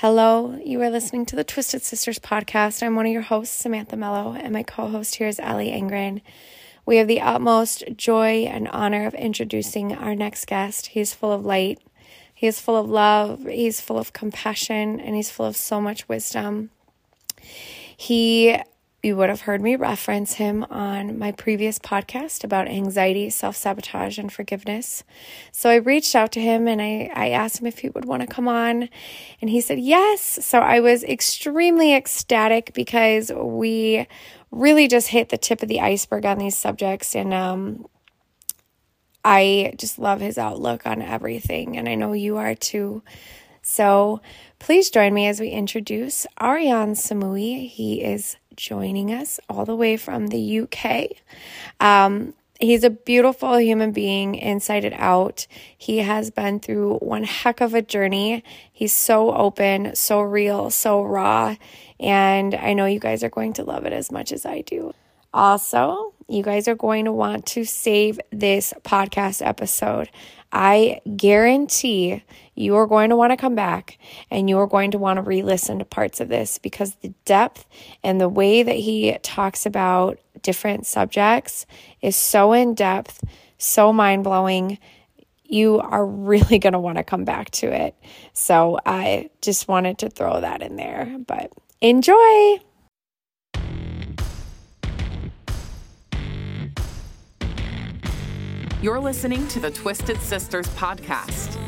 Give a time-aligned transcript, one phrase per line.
[0.00, 2.82] Hello, you are listening to the Twisted Sisters podcast.
[2.82, 6.22] I'm one of your hosts, Samantha Mello, and my co host here is Ali Engren.
[6.86, 10.86] We have the utmost joy and honor of introducing our next guest.
[10.86, 11.80] He's full of light,
[12.34, 16.08] he is full of love, he's full of compassion, and he's full of so much
[16.08, 16.70] wisdom.
[17.94, 18.56] He
[19.02, 24.18] you would have heard me reference him on my previous podcast about anxiety, self sabotage,
[24.18, 25.04] and forgiveness.
[25.52, 28.20] So I reached out to him and I, I asked him if he would want
[28.22, 28.88] to come on,
[29.40, 30.44] and he said yes.
[30.44, 34.06] So I was extremely ecstatic because we
[34.50, 37.14] really just hit the tip of the iceberg on these subjects.
[37.14, 37.86] And um,
[39.24, 43.02] I just love his outlook on everything, and I know you are too.
[43.62, 44.20] So
[44.60, 47.68] please join me as we introduce Arian Samouie.
[47.68, 51.08] He is joining us all the way from the UK.
[51.80, 55.46] Um, he's a beautiful human being inside and out.
[55.76, 58.44] He has been through one heck of a journey.
[58.70, 61.56] He's so open, so real, so raw.
[61.98, 64.94] And I know you guys are going to love it as much as I do.
[65.32, 70.10] Also, you guys are going to want to save this podcast episode.
[70.52, 72.24] I guarantee
[72.60, 73.98] you are going to want to come back
[74.30, 77.14] and you are going to want to re listen to parts of this because the
[77.24, 77.64] depth
[78.04, 81.64] and the way that he talks about different subjects
[82.02, 83.24] is so in depth,
[83.56, 84.78] so mind blowing.
[85.44, 87.96] You are really going to want to come back to it.
[88.34, 92.60] So I just wanted to throw that in there, but enjoy.
[98.82, 101.58] You're listening to the Twisted Sisters podcast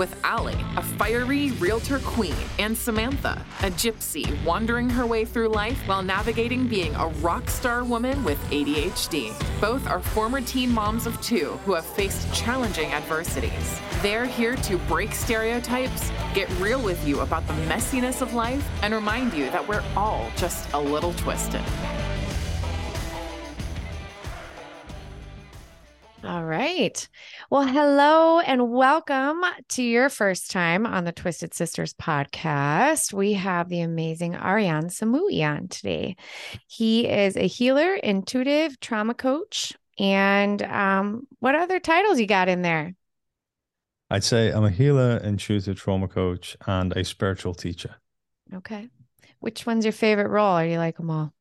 [0.00, 5.78] with Ali, a fiery realtor queen, and Samantha, a gypsy wandering her way through life
[5.86, 9.30] while navigating being a rock star woman with ADHD.
[9.60, 13.78] Both are former teen moms of two who have faced challenging adversities.
[14.00, 18.94] They're here to break stereotypes, get real with you about the messiness of life, and
[18.94, 21.60] remind you that we're all just a little twisted.
[26.24, 27.08] All right.
[27.50, 33.12] Well, hello and welcome to your first time on the Twisted Sisters podcast.
[33.12, 36.14] We have the amazing Arian Samouie on today.
[36.68, 39.72] He is a healer, intuitive trauma coach.
[39.98, 42.94] And um, what other titles you got in there?
[44.10, 47.96] I'd say I'm a healer, intuitive trauma coach, and a spiritual teacher.
[48.54, 48.90] Okay.
[49.40, 50.56] Which one's your favorite role?
[50.56, 51.34] Or you like them all?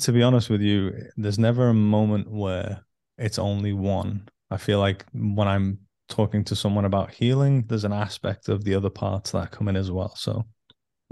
[0.00, 2.84] To be honest with you, there's never a moment where
[3.16, 4.28] it's only one.
[4.50, 5.78] I feel like when I'm
[6.08, 9.76] talking to someone about healing, there's an aspect of the other parts that come in
[9.76, 10.14] as well.
[10.16, 10.44] So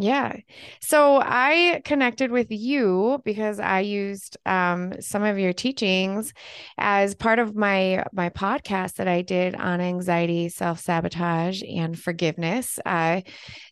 [0.01, 0.37] yeah.
[0.81, 6.33] So I connected with you because I used um, some of your teachings
[6.79, 12.79] as part of my my podcast that I did on anxiety, self sabotage, and forgiveness.
[12.87, 13.23] Uh,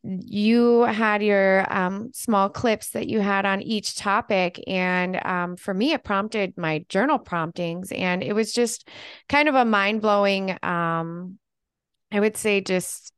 [0.03, 5.73] you had your um, small clips that you had on each topic, and um, for
[5.73, 8.89] me, it prompted my journal promptings, and it was just
[9.29, 10.59] kind of a mind blowing.
[10.65, 11.39] Um,
[12.11, 13.13] I would say just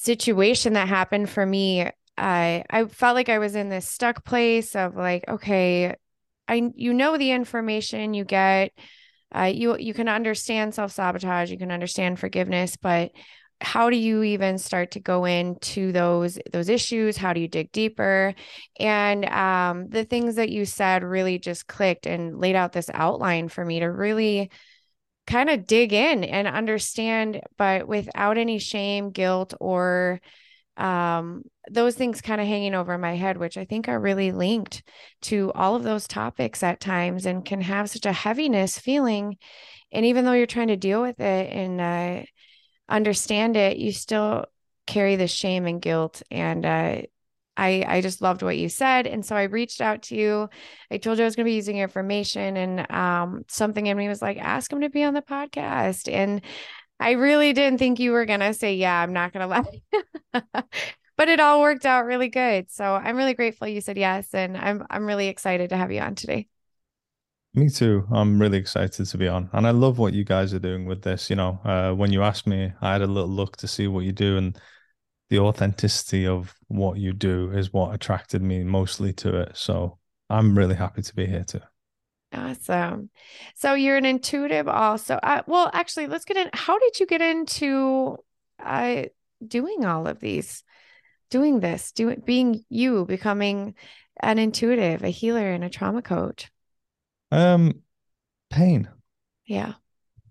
[0.00, 4.74] situation that happened for me, I I felt like I was in this stuck place
[4.74, 5.94] of like, okay,
[6.48, 8.72] I you know the information you get,
[9.34, 13.12] uh, you you can understand self sabotage, you can understand forgiveness, but
[13.62, 17.18] how do you even start to go into those those issues?
[17.18, 18.34] How do you dig deeper?
[18.78, 23.48] And um, the things that you said really just clicked and laid out this outline
[23.48, 24.50] for me to really
[25.30, 30.20] kind of dig in and understand, but without any shame, guilt, or
[30.76, 34.82] um, those things kind of hanging over my head, which I think are really linked
[35.22, 39.36] to all of those topics at times and can have such a heaviness feeling.
[39.92, 42.22] And even though you're trying to deal with it and uh,
[42.88, 44.46] understand it, you still
[44.86, 46.22] carry the shame and guilt.
[46.30, 47.02] And uh,
[47.56, 50.48] I I just loved what you said, and so I reached out to you.
[50.90, 53.96] I told you I was going to be using your information, and um, something in
[53.96, 56.42] me was like, ask him to be on the podcast, and
[57.00, 59.72] I really didn't think you were going to say, yeah, I'm not going to
[60.32, 60.62] lie.
[61.16, 62.70] but it all worked out really good.
[62.70, 66.00] So I'm really grateful you said yes, and I'm I'm really excited to have you
[66.00, 66.46] on today.
[67.52, 68.06] Me too.
[68.12, 71.02] I'm really excited to be on, and I love what you guys are doing with
[71.02, 71.28] this.
[71.28, 74.04] You know, uh, when you asked me, I had a little look to see what
[74.04, 74.58] you do, and
[75.30, 79.56] the authenticity of what you do is what attracted me mostly to it.
[79.56, 79.98] So
[80.28, 81.60] I'm really happy to be here too.
[82.32, 83.10] Awesome.
[83.54, 85.14] So you're an intuitive also.
[85.22, 86.50] Uh, well, actually, let's get in.
[86.52, 88.18] How did you get into
[88.62, 89.04] uh,
[89.46, 90.62] doing all of these,
[91.30, 93.74] doing this, doing being you, becoming
[94.20, 96.50] an intuitive, a healer, and a trauma coach?
[97.32, 97.82] Um,
[98.50, 98.88] pain.
[99.46, 99.74] Yeah.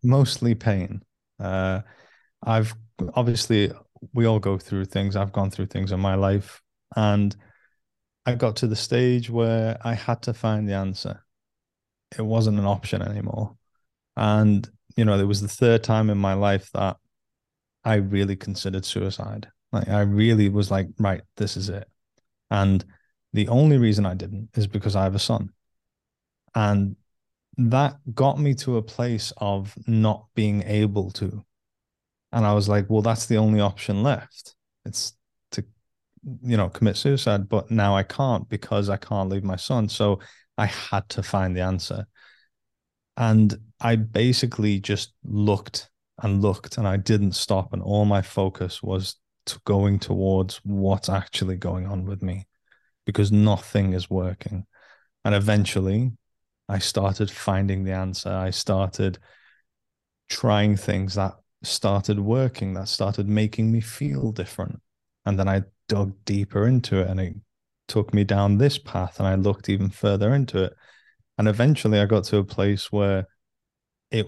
[0.03, 1.03] Mostly pain.
[1.39, 1.81] Uh,
[2.41, 2.73] I've
[3.13, 3.71] obviously
[4.13, 5.15] we all go through things.
[5.15, 6.61] I've gone through things in my life.
[6.95, 7.35] And
[8.25, 11.23] I got to the stage where I had to find the answer.
[12.17, 13.55] It wasn't an option anymore.
[14.15, 16.97] And, you know, it was the third time in my life that
[17.83, 19.47] I really considered suicide.
[19.71, 21.87] Like, I really was like, right, this is it.
[22.49, 22.83] And
[23.33, 25.49] the only reason I didn't is because I have a son.
[26.55, 26.95] And
[27.57, 31.43] that got me to a place of not being able to.
[32.31, 34.55] And I was like, well, that's the only option left.
[34.85, 35.13] It's
[35.51, 35.65] to,
[36.43, 37.49] you know, commit suicide.
[37.49, 39.89] But now I can't because I can't leave my son.
[39.89, 40.19] So
[40.57, 42.05] I had to find the answer.
[43.17, 45.89] And I basically just looked
[46.21, 47.73] and looked and I didn't stop.
[47.73, 49.15] And all my focus was
[49.47, 52.45] to going towards what's actually going on with me
[53.05, 54.65] because nothing is working.
[55.25, 56.11] And eventually
[56.67, 58.29] I started finding the answer.
[58.29, 59.17] I started
[60.29, 64.81] trying things that started working, that started making me feel different.
[65.25, 67.35] And then I dug deeper into it and it
[67.87, 70.73] took me down this path and I looked even further into it.
[71.37, 73.27] And eventually I got to a place where
[74.11, 74.27] it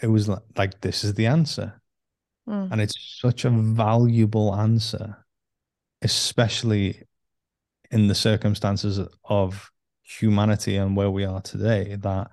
[0.00, 1.80] it was like this is the answer.
[2.48, 2.72] Mm.
[2.72, 5.24] And it's such a valuable answer,
[6.02, 7.02] especially
[7.90, 9.70] in the circumstances of
[10.02, 12.30] humanity and where we are today that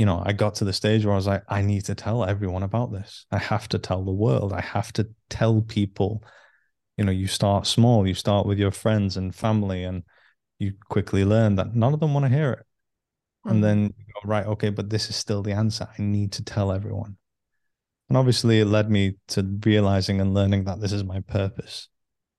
[0.00, 2.24] you know i got to the stage where i was like i need to tell
[2.24, 3.26] everyone about this.
[3.30, 4.50] I have to tell the world.
[4.50, 6.24] I have to tell people
[6.96, 10.04] you know you start small you start with your friends and family and
[10.58, 12.58] you quickly learn that none of them want to hear it.
[12.60, 13.50] Mm-hmm.
[13.50, 15.86] and then you go, right okay but this is still the answer.
[15.98, 17.18] I need to tell everyone.
[18.08, 21.88] And obviously it led me to realizing and learning that this is my purpose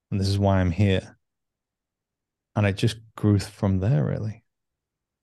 [0.09, 1.15] and this is why i'm here.
[2.55, 4.43] And it just grew from there really.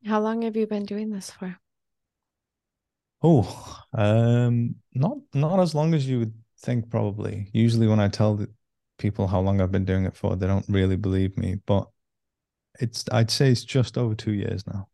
[0.06, 1.58] How long have you been doing this for
[3.22, 7.48] oh um not not as long as you would think probably.
[7.52, 8.44] Usually when i tell
[8.98, 11.86] people how long i've been doing it for they don't really believe me but
[12.80, 14.88] it's i'd say it's just over two years now.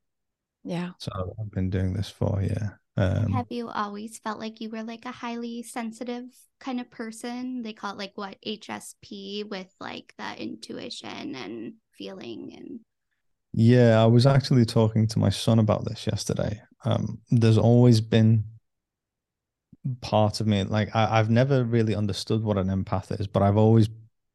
[0.63, 0.91] Yeah.
[0.99, 1.11] So
[1.41, 5.05] i've been doing this for yeah um, have you always felt like you were like
[5.05, 6.27] a highly sensitive
[6.61, 7.63] kind of person?
[7.63, 12.81] They call it like what hsp with like the intuition and feeling and
[13.53, 18.45] yeah i was actually talking to my son about this yesterday um there's always been
[20.01, 23.57] part of me like I, i've never really understood what an empath is but i've
[23.57, 23.89] always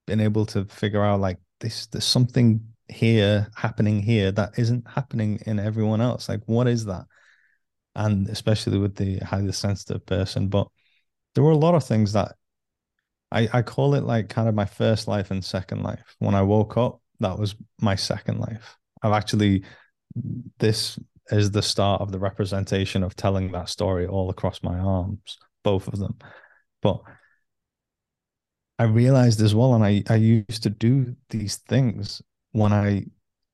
[0.05, 5.39] been able to figure out like this there's something here happening here that isn't happening
[5.45, 7.05] in everyone else like what is that
[7.95, 10.67] and especially with the highly sensitive person but
[11.35, 12.35] there were a lot of things that
[13.31, 16.15] I, I call it like kind of my first life and second life.
[16.19, 18.77] When I woke up, that was my second life.
[19.01, 19.63] I've actually
[20.57, 20.97] this
[21.31, 25.87] is the start of the representation of telling that story all across my arms, both
[25.87, 26.17] of them.
[26.81, 27.01] But
[28.77, 32.21] I realized as well, and I, I used to do these things
[32.51, 33.05] when I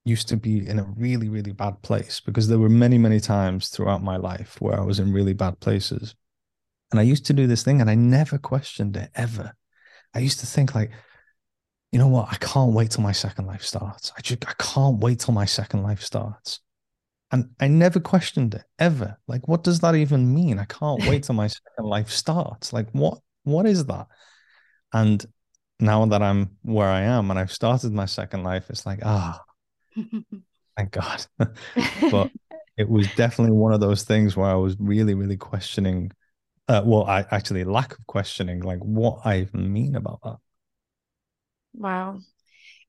[0.06, 3.70] used to be in a really, really bad place because there were many, many times
[3.70, 6.16] throughout my life where I was in really bad places.
[6.92, 9.54] And I used to do this thing and I never questioned it ever.
[10.14, 10.92] I used to think like,
[11.92, 12.28] you know what?
[12.32, 14.12] I can't wait till my second life starts.
[14.16, 16.60] I just I can't wait till my second life starts.
[17.32, 19.18] And I never questioned it ever.
[19.28, 20.60] Like, what does that even mean?
[20.60, 22.72] I can't wait till my second life starts.
[22.72, 24.08] Like, what what is that?
[24.94, 25.26] And
[25.80, 29.42] now that I'm where I am and I've started my second life, it's like, ah,
[30.78, 31.26] thank God.
[32.12, 32.32] but
[32.78, 36.12] it was definitely one of those things where I was really, really questioning.
[36.68, 40.38] Uh, well, I actually lack of questioning, like what I even mean about that.
[41.74, 42.20] Wow.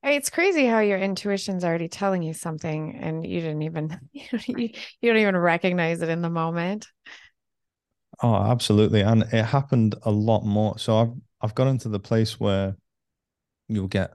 [0.02, 4.70] It's crazy how your intuition's already telling you something and you didn't even you
[5.02, 6.86] don't, even recognize it in the moment.
[8.22, 9.00] Oh, absolutely.
[9.00, 10.78] And it happened a lot more.
[10.78, 12.76] So I've I've gotten to the place where
[13.68, 14.14] you'll get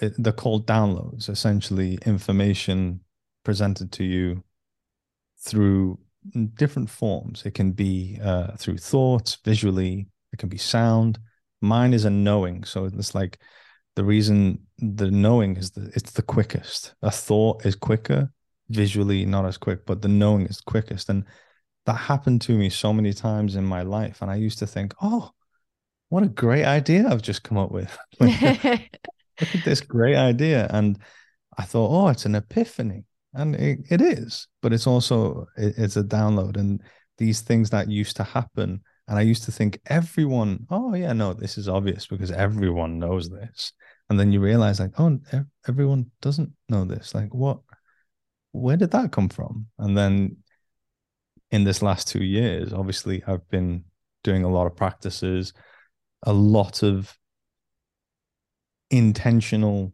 [0.00, 3.00] it, they're called downloads, essentially information
[3.44, 4.42] presented to you
[5.38, 5.98] through
[6.54, 7.44] different forms.
[7.46, 11.18] It can be uh, through thoughts, visually, it can be sound,
[11.64, 12.62] Mine is a knowing.
[12.64, 13.38] So it's like
[13.96, 16.94] the reason the knowing is that it's the quickest.
[17.02, 18.32] A thought is quicker,
[18.68, 21.08] visually not as quick, but the knowing is quickest.
[21.08, 21.24] And
[21.86, 24.22] that happened to me so many times in my life.
[24.22, 25.30] And I used to think, oh,
[26.08, 27.96] what a great idea I've just come up with.
[28.20, 30.68] Look at this great idea.
[30.70, 30.98] And
[31.58, 33.04] I thought, oh, it's an epiphany.
[33.32, 36.56] And it, it is, but it's also it, it's a download.
[36.56, 36.80] And
[37.18, 41.34] these things that used to happen and I used to think everyone, oh yeah, no,
[41.34, 43.72] this is obvious because everyone knows this.
[44.08, 45.18] And then you realize like, oh,
[45.68, 47.14] everyone doesn't know this.
[47.14, 47.60] Like, what?
[48.52, 49.66] Where did that come from?
[49.78, 50.36] And then
[51.50, 53.84] in this last two years, obviously, I've been
[54.22, 55.52] doing a lot of practices,
[56.22, 57.16] a lot of
[58.90, 59.92] intentional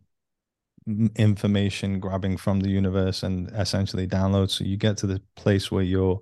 [1.17, 4.51] information grabbing from the universe and essentially download.
[4.51, 6.21] So you get to the place where you're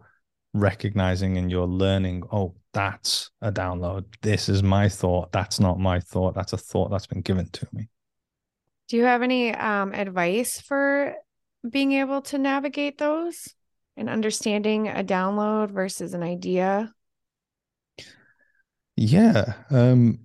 [0.54, 4.04] recognizing and you're learning, oh, that's a download.
[4.22, 5.32] This is my thought.
[5.32, 6.34] That's not my thought.
[6.34, 7.88] That's a thought that's been given to me.
[8.88, 11.14] Do you have any um, advice for
[11.68, 13.48] being able to navigate those
[13.96, 16.92] and understanding a download versus an idea?
[18.96, 19.54] Yeah.
[19.70, 20.20] Um,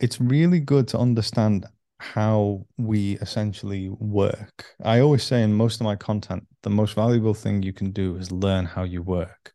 [0.00, 1.66] it's really good to understand
[1.98, 4.64] how we essentially work.
[4.84, 8.16] I always say in most of my content, the most valuable thing you can do
[8.16, 9.52] is learn how you work.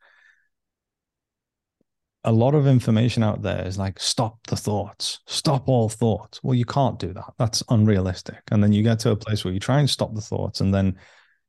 [2.25, 6.42] A lot of information out there is like, stop the thoughts, stop all thoughts.
[6.44, 7.34] Well, you can't do that.
[7.38, 8.42] That's unrealistic.
[8.51, 10.74] And then you get to a place where you try and stop the thoughts, and
[10.74, 10.96] then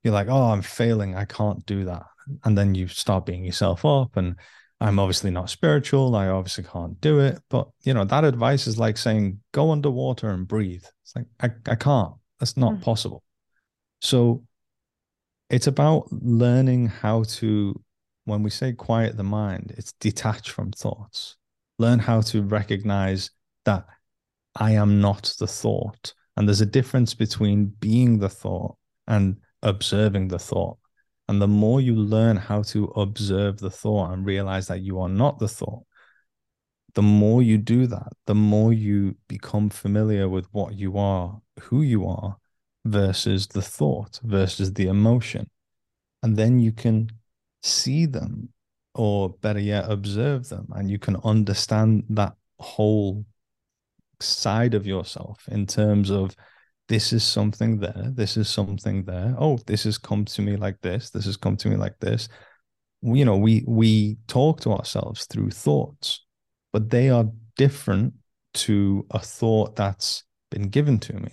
[0.02, 1.16] you're like, oh, I'm failing.
[1.16, 2.02] I can't do that.
[2.44, 4.36] And then you start beating yourself up and
[4.80, 6.14] I'm obviously not spiritual.
[6.14, 7.38] I obviously can't do it.
[7.48, 10.84] But, you know, that advice is like saying, go underwater and breathe.
[11.02, 12.12] It's like, I, I can't.
[12.38, 12.82] That's not mm.
[12.82, 13.22] possible.
[14.00, 14.42] So
[15.48, 17.80] it's about learning how to,
[18.24, 21.36] when we say quiet the mind, it's detach from thoughts.
[21.78, 23.30] Learn how to recognize
[23.64, 23.86] that
[24.54, 26.14] I am not the thought.
[26.36, 28.76] And there's a difference between being the thought
[29.06, 30.78] and observing the thought.
[31.28, 35.08] And the more you learn how to observe the thought and realize that you are
[35.08, 35.84] not the thought,
[36.94, 41.82] the more you do that, the more you become familiar with what you are, who
[41.82, 42.36] you are,
[42.84, 45.48] versus the thought, versus the emotion.
[46.22, 47.10] And then you can
[47.64, 48.50] see them,
[48.94, 53.24] or better yet, observe them, and you can understand that whole
[54.20, 56.34] side of yourself in terms of
[56.88, 59.34] this is something there, this is something there.
[59.38, 62.28] Oh, this has come to me like this, this has come to me like this.
[63.02, 66.24] You know, we we talk to ourselves through thoughts,
[66.72, 68.14] but they are different
[68.54, 71.32] to a thought that's been given to me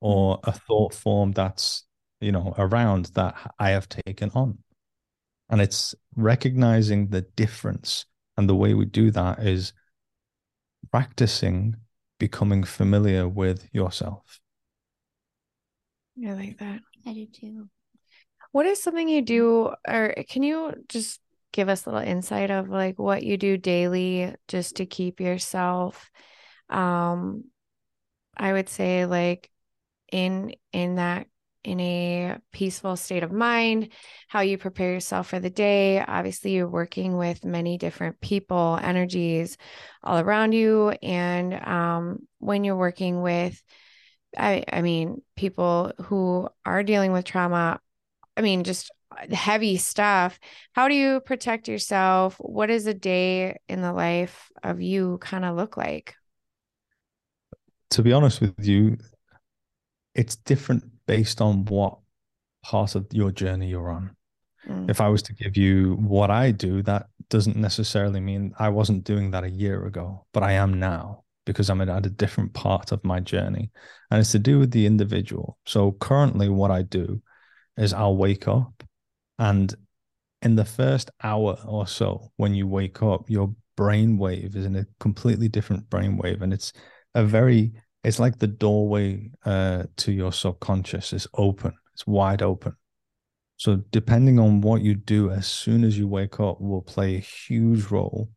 [0.00, 1.84] or a thought form that's,
[2.20, 4.58] you know, around that I have taken on.
[5.50, 8.06] And it's recognizing the difference.
[8.36, 9.72] And the way we do that is
[10.90, 11.76] practicing
[12.18, 14.40] becoming familiar with yourself.
[16.26, 16.80] I like that.
[17.06, 17.68] I do too.
[18.52, 21.20] What is something you do, or can you just
[21.54, 26.10] give us a little insight of like what you do daily just to keep yourself,
[26.68, 27.44] um,
[28.36, 29.50] I would say like
[30.10, 31.28] in in that
[31.64, 33.88] in a peaceful state of mind,
[34.28, 36.04] how you prepare yourself for the day.
[36.06, 39.56] Obviously, you're working with many different people, energies
[40.02, 40.90] all around you.
[41.02, 43.60] And um, when you're working with
[44.36, 47.80] I, I mean, people who are dealing with trauma,
[48.36, 48.90] I mean, just
[49.32, 50.38] heavy stuff.
[50.72, 52.36] How do you protect yourself?
[52.38, 56.14] What does a day in the life of you kind of look like?
[57.90, 58.98] To be honest with you,
[60.14, 61.98] it's different based on what
[62.62, 64.16] part of your journey you're on.
[64.68, 64.88] Mm.
[64.88, 69.04] If I was to give you what I do, that doesn't necessarily mean I wasn't
[69.04, 72.90] doing that a year ago, but I am now because I'm at a different part
[72.90, 73.70] of my journey.
[74.10, 75.58] And it's to do with the individual.
[75.66, 77.20] So currently, what I do
[77.76, 78.82] is I'll wake up
[79.38, 79.74] and
[80.42, 84.76] in the first hour or so, when you wake up, your brain wave is in
[84.76, 86.42] a completely different brain wave.
[86.42, 86.72] And it's
[87.14, 87.72] a very,
[88.04, 92.76] it's like the doorway uh, to your subconscious is open, it's wide open.
[93.56, 97.20] So, depending on what you do as soon as you wake up, will play a
[97.20, 98.28] huge role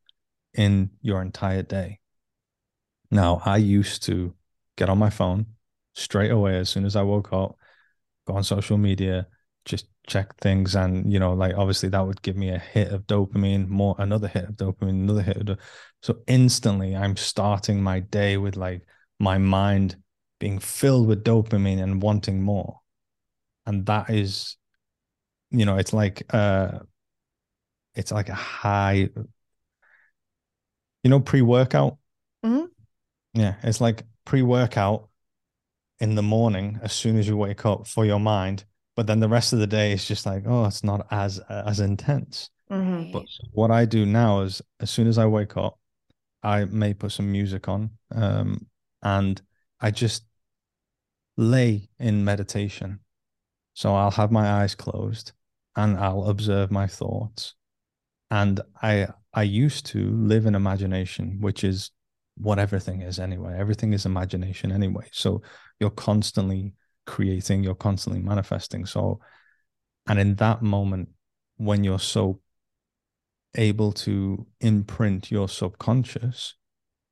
[0.54, 2.00] in your entire day.
[3.10, 4.34] Now, I used to
[4.76, 5.48] get on my phone
[5.96, 7.58] straight away as soon as I woke up,
[8.26, 9.28] go on social media,
[9.66, 10.76] just check things.
[10.76, 14.28] And, you know, like obviously that would give me a hit of dopamine, more another
[14.28, 15.38] hit of dopamine, another hit.
[15.38, 15.58] Of do-
[16.02, 18.86] so instantly I'm starting my day with like
[19.20, 19.96] my mind
[20.40, 22.80] being filled with dopamine and wanting more.
[23.66, 24.58] And that is,
[25.52, 26.80] you know, it's like, uh,
[27.96, 29.10] it's like a high,
[31.04, 31.98] you know, pre workout.
[32.46, 32.66] Mm-hmm
[33.38, 35.10] yeah, it's like pre-workout
[36.00, 39.30] in the morning as soon as you wake up for your mind, but then the
[39.30, 42.50] rest of the day is just like, oh, it's not as as intense.
[42.72, 43.12] Mm-hmm.
[43.12, 45.80] But what I do now is as soon as I wake up,
[46.44, 48.66] I may put some music on, um,
[49.08, 49.42] and
[49.80, 50.26] I just
[51.38, 53.00] lay in meditation.
[53.74, 55.32] So I'll have my eyes closed
[55.78, 57.56] and I'll observe my thoughts.
[58.30, 60.02] And I I used to
[60.34, 61.92] live in imagination, which is
[62.36, 63.56] what everything is anyway.
[63.58, 65.08] Everything is imagination anyway.
[65.14, 65.42] So
[65.80, 66.74] you're constantly
[67.06, 68.86] creating, you're constantly manifesting.
[68.86, 69.22] So,
[70.08, 71.10] and in that moment,
[71.56, 72.42] when you're so
[73.56, 76.56] able to imprint your subconscious,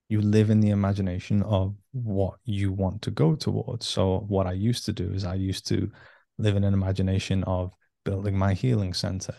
[0.07, 3.87] you live in the imagination of what you want to go towards.
[3.87, 5.91] So, what I used to do is I used to
[6.37, 7.71] live in an imagination of
[8.03, 9.35] building my healing center,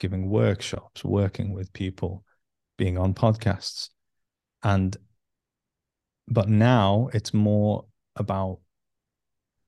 [0.00, 2.24] giving workshops, working with people,
[2.76, 3.90] being on podcasts.
[4.62, 4.96] And,
[6.26, 7.84] but now it's more
[8.16, 8.58] about,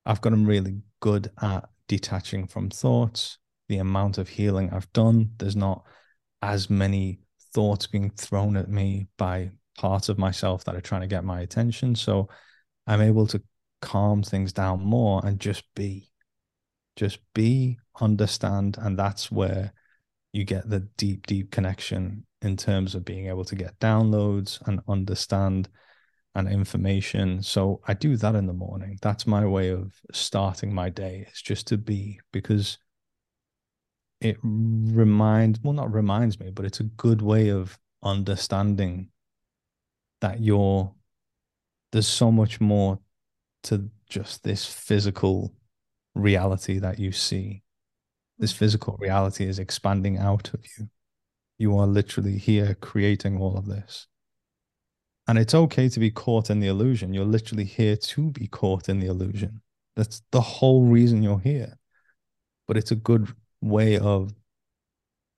[0.05, 3.39] I've gotten really good at detaching from thoughts,
[3.69, 5.31] the amount of healing I've done.
[5.39, 5.85] There's not
[6.43, 7.21] as many
[7.53, 11.41] thoughts being thrown at me by parts of myself that are trying to get my
[11.41, 11.95] attention.
[11.95, 12.29] So
[12.87, 13.43] I'm able to
[13.81, 16.11] calm things down more and just be,
[16.97, 18.77] just be, understand.
[18.79, 19.73] And that's where
[20.35, 24.81] you get the deep, deep connection in terms of being able to get downloads and
[24.87, 25.71] understand
[26.35, 27.43] and information.
[27.43, 28.99] So I do that in the morning.
[29.01, 31.25] That's my way of starting my day.
[31.27, 32.77] It's just to be because
[34.21, 39.10] it reminds well not reminds me, but it's a good way of understanding
[40.21, 40.93] that you're
[41.93, 42.99] there's so much more
[43.65, 45.53] to just this physical
[46.15, 47.63] reality that you see.
[48.39, 48.59] This mm-hmm.
[48.59, 50.89] physical reality is expanding out of you.
[51.59, 54.07] You are literally here creating all of this.
[55.29, 57.13] And it's okay to be caught in the illusion.
[57.13, 59.61] You're literally here to be caught in the illusion.
[59.95, 61.79] That's the whole reason you're here.
[62.67, 63.29] But it's a good
[63.61, 64.33] way of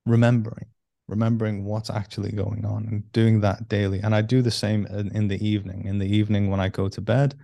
[0.06, 0.66] remembering
[1.08, 4.00] remembering what's actually going on and doing that daily.
[4.00, 5.84] And I do the same in, in, the evening.
[5.86, 7.34] In the evening, when I go to bed,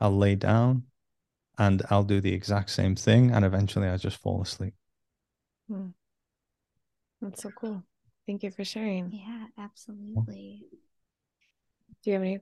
[0.00, 0.84] I'll lay down
[1.58, 3.30] and I'll do the exact same thing.
[3.30, 4.74] And eventually I just fall asleep.
[5.68, 5.88] Hmm.
[7.20, 7.84] That's so cool.
[8.26, 9.12] Thank you for sharing.
[9.12, 10.64] Yeah, absolutely.
[12.02, 12.38] Do you have any?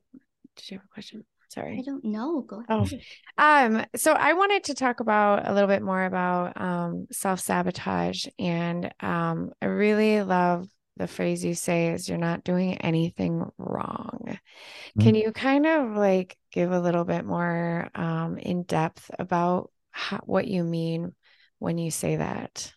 [0.56, 1.24] Did you have a question?
[1.50, 1.78] Sorry.
[1.78, 2.42] I don't know.
[2.42, 3.00] Go oh, ahead.
[3.36, 8.26] Oh, um, so I wanted to talk about a little bit more about um self-sabotage.
[8.38, 14.20] And um, I really love the phrase you say is you're not doing anything wrong.
[14.26, 15.00] Mm-hmm.
[15.02, 20.18] Can you kind of like give a little bit more um in depth about how,
[20.18, 21.14] what you mean
[21.58, 22.72] when you say that?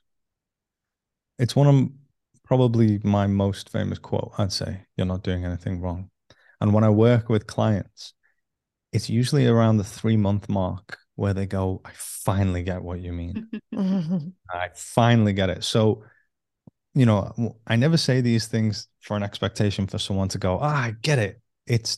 [1.37, 1.89] It's one of
[2.43, 4.85] probably my most famous quote, I'd say.
[4.97, 6.09] You're not doing anything wrong.
[6.59, 8.13] And when I work with clients,
[8.93, 13.11] it's usually around the three month mark where they go, I finally get what you
[13.11, 13.49] mean.
[14.49, 15.63] I finally get it.
[15.63, 16.03] So,
[16.93, 20.83] you know, I never say these things for an expectation for someone to go, ah,
[20.83, 21.41] I get it.
[21.65, 21.97] It's,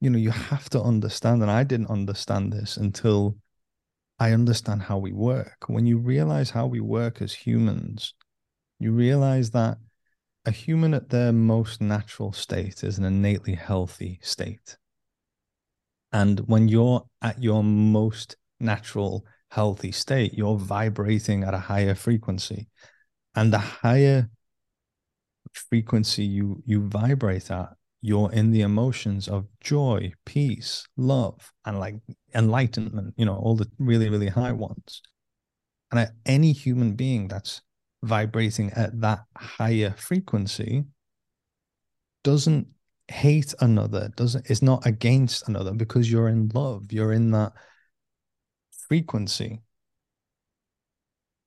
[0.00, 1.42] you know, you have to understand.
[1.42, 3.36] And I didn't understand this until
[4.18, 5.64] I understand how we work.
[5.66, 8.14] When you realize how we work as humans,
[8.78, 9.76] you realize that
[10.46, 14.78] a human at their most natural state is an innately healthy state.
[16.12, 22.68] And when you're at your most natural, healthy state, you're vibrating at a higher frequency.
[23.34, 24.30] And the higher
[25.52, 31.96] frequency you you vibrate at, you're in the emotions of joy, peace, love, and like
[32.34, 35.02] enlightenment, you know, all the really, really high ones.
[35.90, 37.62] And any human being that's
[38.02, 40.84] vibrating at that higher frequency
[42.22, 42.68] doesn't
[43.08, 47.52] hate another doesn't is not against another because you're in love you're in that
[48.88, 49.62] frequency.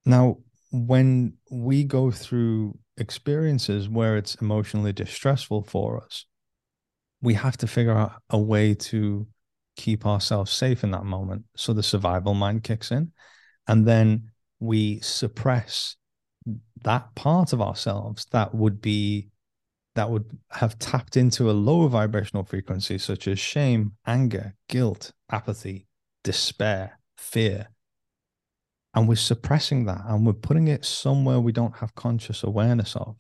[0.06, 0.38] Now
[0.72, 6.26] when we go through experiences where it's emotionally distressful for us
[7.22, 9.28] we have to figure out a way to
[9.76, 13.12] keep ourselves safe in that moment so the survival mind kicks in.
[13.68, 15.96] And then we suppress
[16.84, 19.30] that part of ourselves that would be
[19.96, 25.88] that would have tapped into a lower vibrational frequency, such as shame, anger, guilt, apathy,
[26.24, 27.68] despair, fear.
[28.94, 33.18] And we're suppressing that and we're putting it somewhere we don't have conscious awareness of.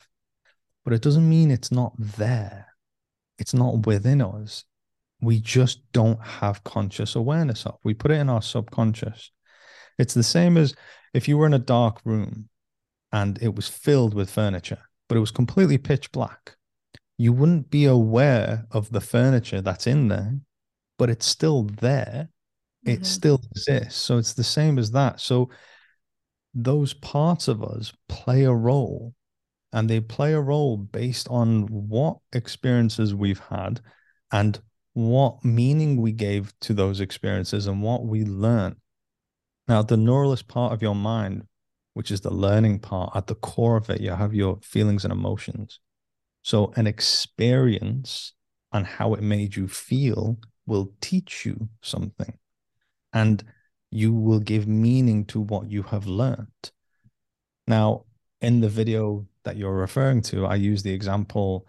[0.84, 2.67] But it doesn't mean it's not there,
[3.38, 4.63] it's not within us.
[5.21, 7.77] We just don't have conscious awareness of.
[7.84, 9.32] We put it in our subconscious.
[9.97, 10.75] It's the same as
[11.13, 12.47] if you were in a dark room
[13.12, 14.79] and it was filled with furniture,
[15.10, 16.55] but it was completely pitch black
[17.19, 20.39] you wouldn't be aware of the furniture that's in there,
[20.97, 22.29] but it's still there.
[22.88, 23.01] Mm-hmm.
[23.01, 24.01] It still exists.
[24.01, 25.19] So it's the same as that.
[25.19, 25.49] So
[26.53, 29.13] those parts of us play a role
[29.73, 33.82] and they play a role based on what experiences we've had
[34.32, 34.58] and
[34.93, 38.77] what meaning we gave to those experiences and what we learned.
[39.67, 41.43] Now, the neuralist part of your mind,
[41.95, 45.12] which is the learning part, at the core of it, you have your feelings and
[45.12, 45.82] emotions.
[46.41, 48.34] So, an experience
[48.71, 52.38] and how it made you feel will teach you something.
[53.13, 53.43] And
[53.91, 56.71] you will give meaning to what you have learned.
[57.67, 58.06] Now,
[58.41, 61.67] in the video that you're referring to, I use the example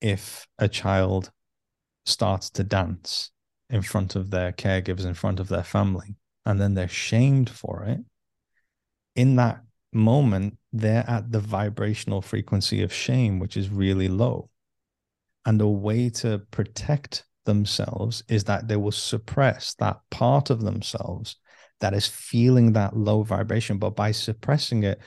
[0.00, 1.30] if a child
[2.06, 3.30] starts to dance
[3.70, 7.84] in front of their caregivers, in front of their family, and then they're shamed for
[7.84, 8.00] it,
[9.16, 14.50] in that moment, they're at the vibrational frequency of shame, which is really low.
[15.46, 21.36] And a way to protect themselves is that they will suppress that part of themselves
[21.80, 23.78] that is feeling that low vibration.
[23.78, 24.98] But by suppressing it,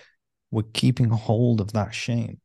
[0.52, 2.40] we're keeping hold of that shame.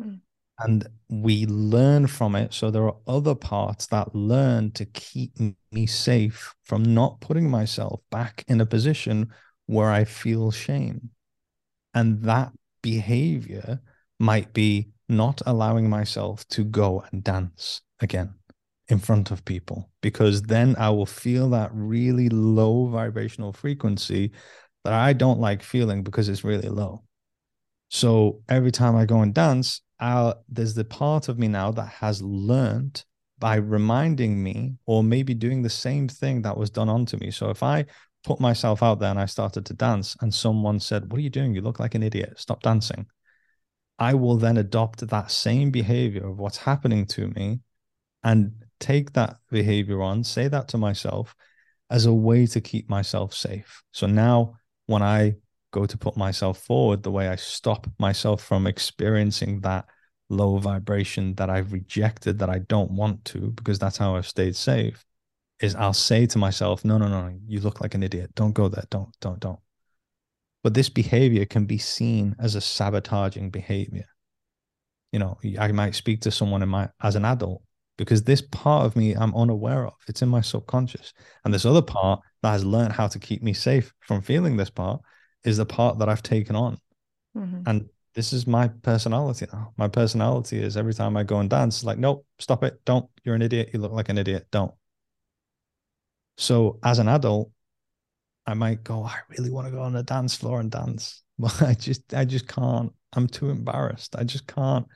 [0.00, 0.20] Mm.
[0.60, 2.54] And we learn from it.
[2.54, 5.32] So there are other parts that learn to keep
[5.72, 9.32] me safe from not putting myself back in a position
[9.66, 11.10] where I feel shame.
[11.94, 13.80] And that behavior
[14.18, 18.34] might be not allowing myself to go and dance again
[18.88, 24.32] in front of people, because then I will feel that really low vibrational frequency
[24.84, 27.04] that I don't like feeling because it's really low.
[27.90, 31.88] So every time I go and dance, I'll, there's the part of me now that
[31.88, 33.04] has learned
[33.38, 37.30] by reminding me or maybe doing the same thing that was done onto me.
[37.30, 37.86] So if I
[38.24, 41.30] put myself out there and I started to dance and someone said, What are you
[41.30, 41.54] doing?
[41.54, 42.34] You look like an idiot.
[42.36, 43.06] Stop dancing.
[43.98, 47.60] I will then adopt that same behavior of what's happening to me
[48.22, 51.34] and take that behavior on, say that to myself
[51.90, 53.82] as a way to keep myself safe.
[53.92, 55.34] So now when I
[55.72, 59.86] go to put myself forward, the way I stop myself from experiencing that
[60.30, 64.56] low vibration that I've rejected that I don't want to, because that's how I've stayed
[64.56, 65.04] safe,
[65.60, 68.30] is I'll say to myself, no, no, no, you look like an idiot.
[68.34, 68.84] Don't go there.
[68.90, 69.58] Don't, don't, don't.
[70.62, 74.06] But this behavior can be seen as a sabotaging behavior.
[75.12, 77.62] You know, I might speak to someone in my as an adult
[77.96, 79.94] because this part of me I'm unaware of.
[80.06, 81.12] It's in my subconscious.
[81.44, 84.70] And this other part that has learned how to keep me safe from feeling this
[84.70, 85.00] part
[85.44, 86.78] is the part that I've taken on.
[87.36, 87.62] Mm-hmm.
[87.66, 89.72] And this is my personality now.
[89.76, 92.80] My personality is every time I go and dance, like, nope, stop it.
[92.84, 93.08] Don't.
[93.24, 93.70] You're an idiot.
[93.72, 94.46] You look like an idiot.
[94.50, 94.72] Don't.
[96.38, 97.50] So as an adult,
[98.46, 101.22] I might go, I really want to go on the dance floor and dance.
[101.40, 102.92] But I just I just can't.
[103.12, 104.16] I'm too embarrassed.
[104.16, 104.88] I just can't.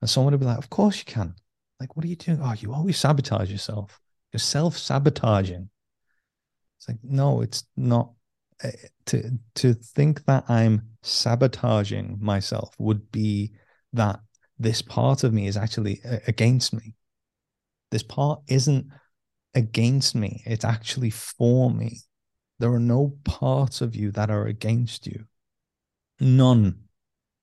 [0.00, 1.34] And someone would be like, Of course you can.
[1.78, 2.40] Like, what are you doing?
[2.42, 4.00] Oh, you always sabotage yourself.
[4.32, 5.68] You're self-sabotaging.
[6.78, 8.12] It's like, no, it's not
[8.62, 8.72] Eh,
[9.06, 13.52] to to think that I'm sabotaging myself would be
[13.94, 14.20] that
[14.58, 16.94] this part of me is actually eh, against me.
[17.90, 18.88] This part isn't
[19.54, 21.98] against me, it's actually for me.
[22.58, 25.24] There are no parts of you that are against you.
[26.20, 26.84] None.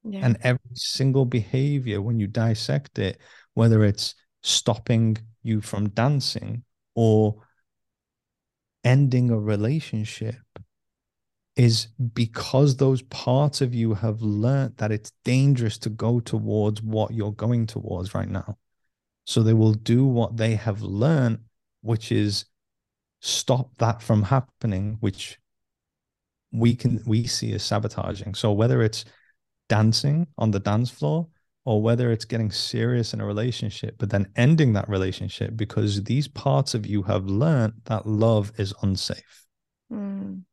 [0.04, 0.20] Yeah.
[0.24, 3.20] And every single behavior, when you dissect it,
[3.56, 6.64] whether it's stopping you from dancing
[6.96, 7.38] or
[8.84, 10.36] ending a relationship
[11.56, 17.12] is because those parts of you have learned that it's dangerous to go towards what
[17.12, 18.58] you're going towards right now.
[19.26, 21.40] So they will do what they have learned,
[21.88, 22.46] which is
[23.22, 25.40] stop that from happening, which
[26.52, 28.36] we can we see as sabotaging.
[28.36, 29.06] So whether it's
[29.70, 31.28] dancing on the dance floor
[31.66, 36.28] or whether it's getting serious in a relationship, but then ending that relationship because these
[36.28, 39.46] parts of you have learned that love is unsafe.
[39.92, 40.44] Mm.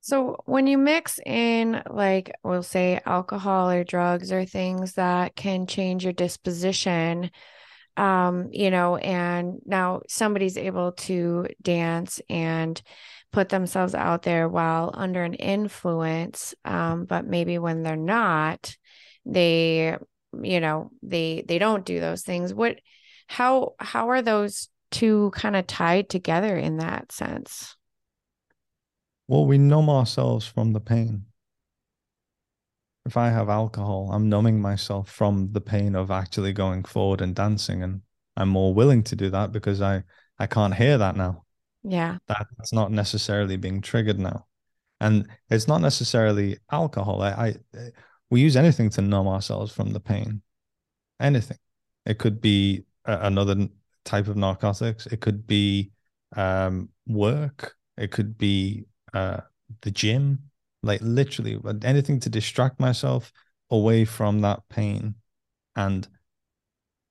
[0.00, 5.66] So when you mix in like we'll say alcohol or drugs or things that can
[5.66, 7.30] change your disposition
[7.96, 12.80] um you know and now somebody's able to dance and
[13.32, 18.76] put themselves out there while under an influence um but maybe when they're not
[19.26, 19.96] they
[20.42, 22.78] you know they they don't do those things what
[23.26, 27.76] how how are those two kind of tied together in that sense
[29.32, 31.24] well, we numb ourselves from the pain.
[33.04, 37.34] If I have alcohol, I'm numbing myself from the pain of actually going forward and
[37.34, 37.82] dancing.
[37.82, 38.02] And
[38.36, 40.04] I'm more willing to do that because I,
[40.38, 41.44] I can't hear that now.
[41.82, 42.18] Yeah.
[42.28, 44.46] That's not necessarily being triggered now.
[45.00, 47.22] And it's not necessarily alcohol.
[47.22, 47.30] I,
[47.74, 47.90] I
[48.30, 50.42] we use anything to numb ourselves from the pain.
[51.20, 51.58] Anything.
[52.06, 53.68] It could be a, another
[54.04, 55.06] type of narcotics.
[55.06, 55.90] It could be
[56.36, 57.74] um, work.
[57.96, 59.40] It could be uh,
[59.82, 60.50] the gym,
[60.82, 63.32] like literally anything to distract myself
[63.70, 65.14] away from that pain.
[65.76, 66.06] And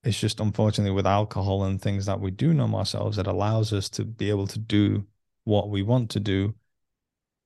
[0.03, 3.89] it's just unfortunately with alcohol and things that we do numb ourselves, it allows us
[3.89, 5.05] to be able to do
[5.43, 6.55] what we want to do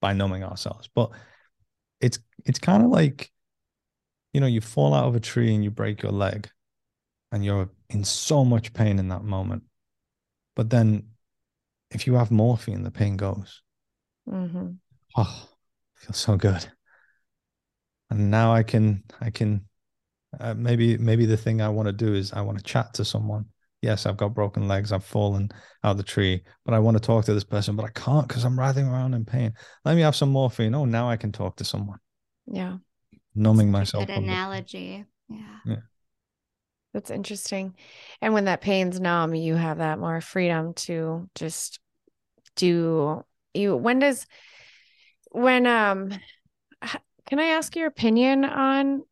[0.02, 0.90] by numbing ourselves.
[0.94, 1.12] But
[2.02, 3.32] it's it's kind of like,
[4.34, 6.50] you know, you fall out of a tree and you break your leg
[7.32, 9.64] and you're in so much pain in that moment.
[10.56, 11.10] But then
[11.92, 13.62] if you have morphine, the pain goes.
[14.30, 14.72] Mm-hmm.
[15.18, 15.50] Oh,
[15.96, 16.66] feels so good.
[18.10, 19.66] and now I can I can
[20.40, 23.06] uh, maybe maybe the thing I want to do is I want to chat to
[23.06, 23.46] someone.
[23.82, 24.92] Yes, I've got broken legs.
[24.92, 25.50] I've fallen
[25.84, 28.28] out of the tree, but I want to talk to this person, but I can't
[28.28, 29.54] because I'm writhing around in pain.
[29.84, 30.74] Let me have some morphine.
[30.74, 32.00] Oh, now I can talk to someone.
[32.48, 32.78] Yeah.
[33.36, 34.08] Numbing That's myself.
[34.08, 35.06] Good from the- analogy.
[35.30, 35.76] Yeah.
[36.94, 37.76] That's interesting.
[38.22, 41.80] And when that pain's numb, you have that more freedom to just
[42.56, 44.26] do you when does
[45.36, 46.12] when um
[47.28, 49.04] can I ask your opinion on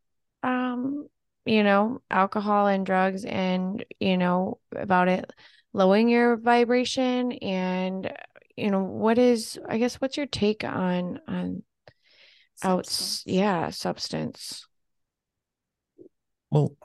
[0.43, 1.07] um
[1.45, 5.31] you know alcohol and drugs and you know about it
[5.73, 8.11] lowering your vibration and
[8.55, 11.63] you know what is I guess what's your take on on
[12.63, 13.23] outs Substance.
[13.25, 14.67] yeah substance
[16.51, 16.77] Well,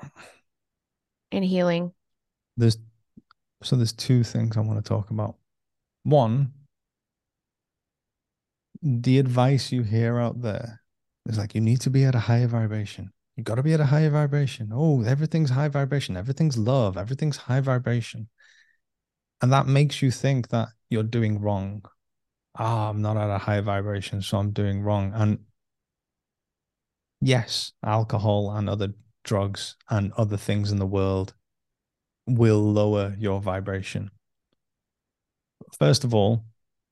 [1.31, 1.93] and healing
[2.57, 2.79] there's
[3.63, 5.37] so there's two things I want to talk about.
[6.05, 6.53] One,
[8.83, 10.81] the advice you hear out there
[11.27, 13.13] is like you need to be at a higher vibration.
[13.37, 14.71] You got to be at a higher vibration.
[14.73, 16.17] Oh, everything's high vibration.
[16.17, 16.97] Everything's love.
[16.97, 18.29] Everything's high vibration.
[19.41, 21.85] And that makes you think that you're doing wrong.
[22.57, 25.13] Ah, I'm not at a high vibration, so I'm doing wrong.
[25.15, 25.39] And
[27.21, 28.89] yes, alcohol and other
[29.23, 31.35] drugs and other things in the world
[32.27, 34.11] will lower your vibration.
[35.79, 36.45] First of all,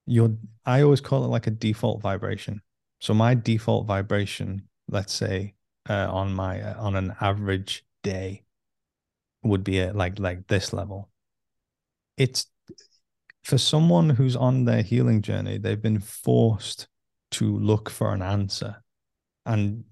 [0.06, 2.62] your I always call it like a default vibration.
[3.00, 5.54] So my default vibration, let's say,
[5.88, 8.44] uh, on my uh, on an average day,
[9.42, 11.10] would be at like like this level.
[12.16, 12.46] It's
[13.44, 16.88] for someone who's on their healing journey, they've been forced
[17.32, 18.82] to look for an answer,
[19.44, 19.84] and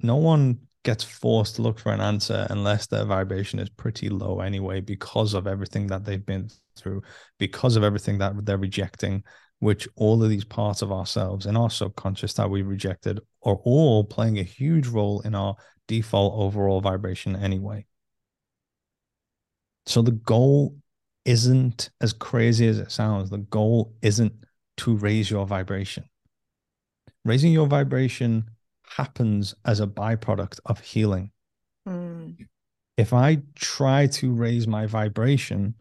[0.00, 4.40] no one gets forced to look for an answer unless their vibration is pretty low
[4.40, 7.00] anyway because of everything that they've been through
[7.38, 9.22] because of everything that they're rejecting
[9.62, 14.02] which all of these parts of ourselves in our subconscious that we rejected are all
[14.02, 15.54] playing a huge role in our
[15.86, 17.86] default overall vibration anyway.
[19.86, 20.74] So the goal
[21.24, 24.32] isn't as crazy as it sounds the goal isn't
[24.78, 26.06] to raise your vibration.
[27.24, 28.50] Raising your vibration
[28.96, 31.30] happens as a byproduct of healing.
[31.88, 32.48] Mm,
[32.96, 35.76] if I try to raise my vibration,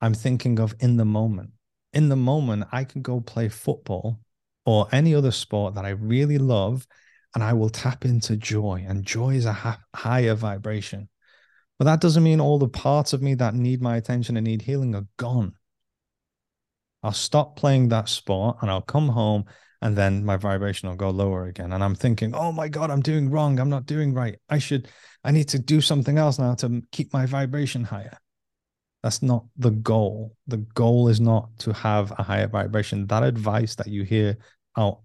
[0.00, 1.50] I'm thinking of in the moment.
[1.96, 4.20] In the moment, I can go play football
[4.66, 6.86] or any other sport that I really love,
[7.34, 8.84] and I will tap into joy.
[8.86, 11.08] And joy is a ha- higher vibration.
[11.78, 14.60] But that doesn't mean all the parts of me that need my attention and need
[14.60, 15.54] healing are gone.
[17.02, 19.46] I'll stop playing that sport and I'll come home
[19.80, 21.72] and then my vibration will go lower again.
[21.72, 23.58] And I'm thinking, oh my God, I'm doing wrong.
[23.58, 24.36] I'm not doing right.
[24.50, 24.88] I should,
[25.24, 28.18] I need to do something else now to keep my vibration higher.
[29.06, 30.34] That's not the goal.
[30.48, 33.06] The goal is not to have a higher vibration.
[33.06, 34.36] That advice that you hear
[34.76, 35.02] out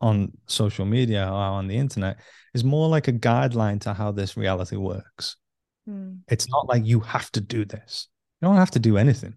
[0.00, 2.18] on social media or on the internet
[2.52, 5.36] is more like a guideline to how this reality works.
[5.88, 8.08] mm, It's not like you have to do this.
[8.40, 9.34] You don't have to do anything.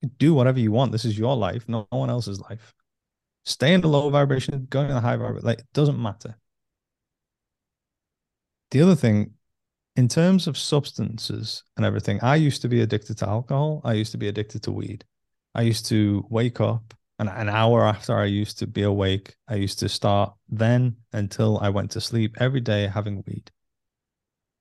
[0.00, 0.92] You do whatever you want.
[0.92, 2.72] This is your life, no one else's life.
[3.46, 5.44] Stay in the low vibration, go in the high vibration.
[5.44, 6.36] Like it doesn't matter.
[8.70, 9.32] The other thing,
[9.96, 13.80] in terms of substances and everything, I used to be addicted to alcohol.
[13.84, 15.04] I used to be addicted to weed.
[15.54, 19.56] I used to wake up and an hour after I used to be awake, I
[19.56, 23.50] used to start then until I went to sleep every day having weed.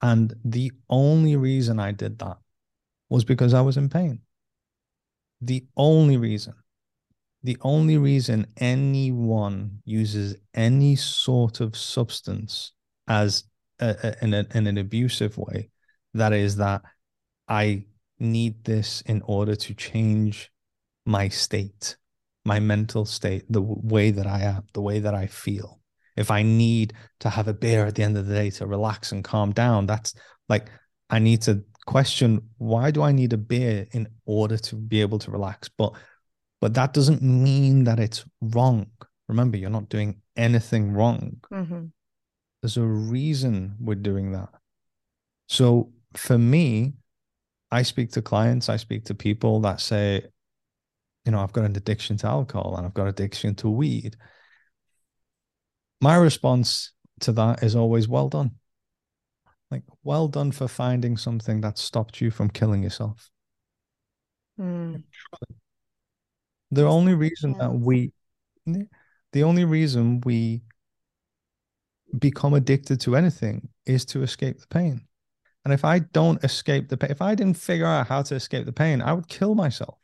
[0.02, 2.38] And the only reason I did that
[3.10, 4.20] was because I was in pain.
[5.40, 6.54] The only reason,
[7.44, 12.74] the only reason anyone uses any sort of substance
[13.08, 13.46] as
[13.80, 15.70] in, a, in an abusive way,
[16.14, 16.82] that is that
[17.48, 17.86] I
[18.20, 20.52] need this in order to change
[21.06, 21.98] my state,
[22.46, 25.80] my mental state, the way that I am, the way that I feel.
[26.16, 29.12] If I need to have a beer at the end of the day to relax
[29.12, 30.14] and calm down, that's
[30.50, 30.70] like
[31.10, 35.20] I need to question why do I need a beer in order to be able
[35.20, 35.70] to relax?
[35.70, 35.94] But
[36.62, 38.88] but that doesn't mean that it's wrong.
[39.30, 41.38] Remember, you're not doing anything wrong.
[41.52, 41.92] mhm.
[42.62, 44.50] There's a reason we're doing that.
[45.48, 46.94] So for me,
[47.72, 50.26] I speak to clients, I speak to people that say,
[51.26, 54.18] you know, I've got an addiction to alcohol and I've got addiction to weed.
[56.02, 56.92] My response
[57.22, 58.56] to that is always well done.
[59.72, 63.30] Like, well done for finding something that stopped you from killing yourself.
[64.58, 65.04] Mm,
[66.72, 68.12] The only reason that we,
[68.66, 70.62] the only reason we
[72.18, 75.08] become addicted to anything is to escape the pain.
[75.66, 78.66] And if I don't escape the pain, if I didn't figure out how to escape
[78.66, 80.00] the pain, I would kill myself.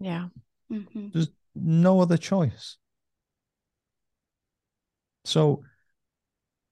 [0.00, 0.28] yeah.
[0.68, 2.76] hmm There's no other choice.
[5.24, 5.62] So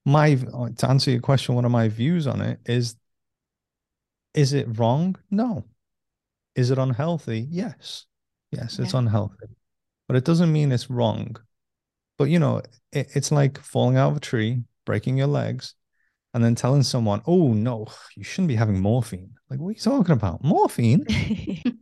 [0.05, 2.97] my to answer your question, one of my views on it is
[4.35, 5.17] is it wrong?
[5.31, 5.65] No.
[6.55, 7.47] Is it unhealthy?
[7.51, 8.07] Yes.
[8.51, 9.47] Yes, it's unhealthy.
[10.09, 11.37] But it doesn't mean it's wrong.
[12.21, 12.61] But you know,
[12.93, 15.75] it, it's like falling out of a tree, breaking your legs,
[16.35, 19.33] and then telling someone, oh no, you shouldn't be having morphine.
[19.49, 20.45] Like, what are you talking about?
[20.45, 21.07] Morphine?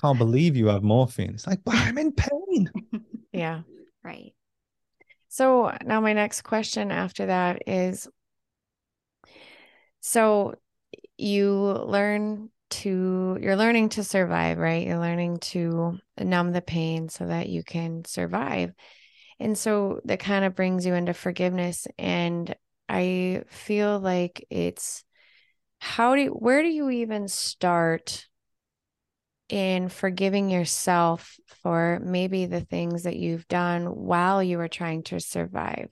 [0.00, 1.30] Can't believe you have morphine.
[1.30, 2.70] It's like, but I'm in pain.
[3.32, 3.62] yeah.
[4.04, 4.34] right.
[5.26, 8.06] So now my next question after that is
[9.98, 10.54] so
[11.18, 14.86] you learn to you're learning to survive, right?
[14.86, 18.72] You're learning to numb the pain so that you can survive.
[19.38, 22.54] And so that kind of brings you into forgiveness and
[22.88, 25.04] I feel like it's
[25.78, 28.26] how do you, where do you even start
[29.48, 35.20] in forgiving yourself for maybe the things that you've done while you were trying to
[35.20, 35.88] survive,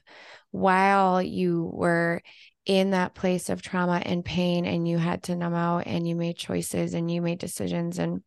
[0.50, 2.22] while you were
[2.68, 6.14] in that place of trauma and pain and you had to numb out and you
[6.14, 8.22] made choices and you made decisions and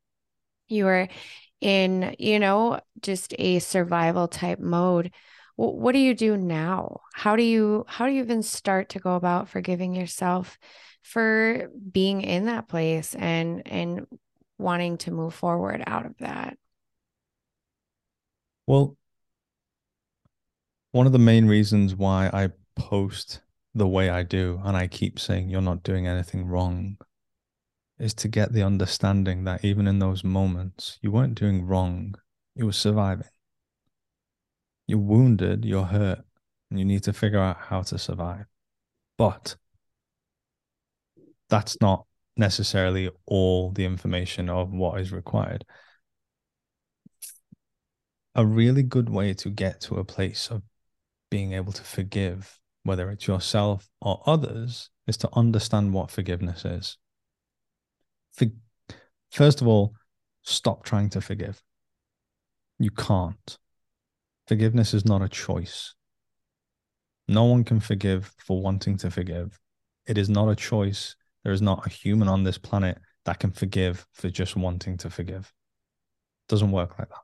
[0.67, 1.08] you were
[1.62, 5.12] in, you know, just a survival type mode.
[5.58, 7.01] What do you do now?
[7.13, 10.58] How do you how do you even start to go about forgiving yourself
[11.04, 14.08] for being in that place and and
[14.58, 16.58] wanting to move forward out of that?
[18.65, 18.97] Well,
[20.93, 23.41] one of the main reasons why I post
[23.74, 26.98] the way I do and I keep saying you're not doing anything wrong
[28.00, 32.16] is to get the understanding that even in those moments, you weren't doing wrong,
[32.56, 33.28] you were surviving.
[34.88, 36.20] You're wounded, you're hurt,
[36.70, 38.46] and you need to figure out how to survive.
[39.18, 39.56] But
[41.48, 45.64] that's not necessarily all the information of what is required.
[48.34, 50.64] A really good way to get to a place of
[51.30, 56.98] being able to forgive, whether it's yourself or others, is to understand what forgiveness is.
[58.34, 58.48] For,
[59.30, 59.96] first of all,
[60.44, 61.62] stop trying to forgive.
[62.80, 63.58] You can't.
[64.48, 65.94] Forgiveness is not a choice.
[67.28, 69.60] No one can forgive for wanting to forgive.
[70.08, 73.52] It is not a choice there is not a human on this planet that can
[73.52, 75.54] forgive for just wanting to forgive.
[76.44, 77.17] It doesn't work like that.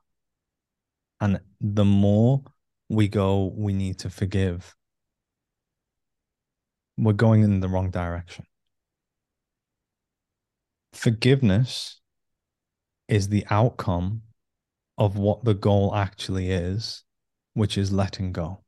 [1.20, 2.42] And the more
[2.88, 4.74] we go, we need to forgive,
[6.98, 8.44] we're going in the wrong direction.
[10.92, 12.00] Forgiveness
[13.08, 14.22] is the outcome
[14.96, 17.04] of what the goal actually is,
[17.54, 18.64] which is letting go.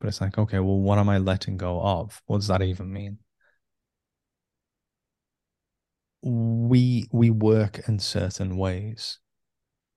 [0.00, 2.20] But it's like, okay, well, what am I letting go of?
[2.26, 3.18] What does that even mean?
[6.24, 9.18] we we work in certain ways.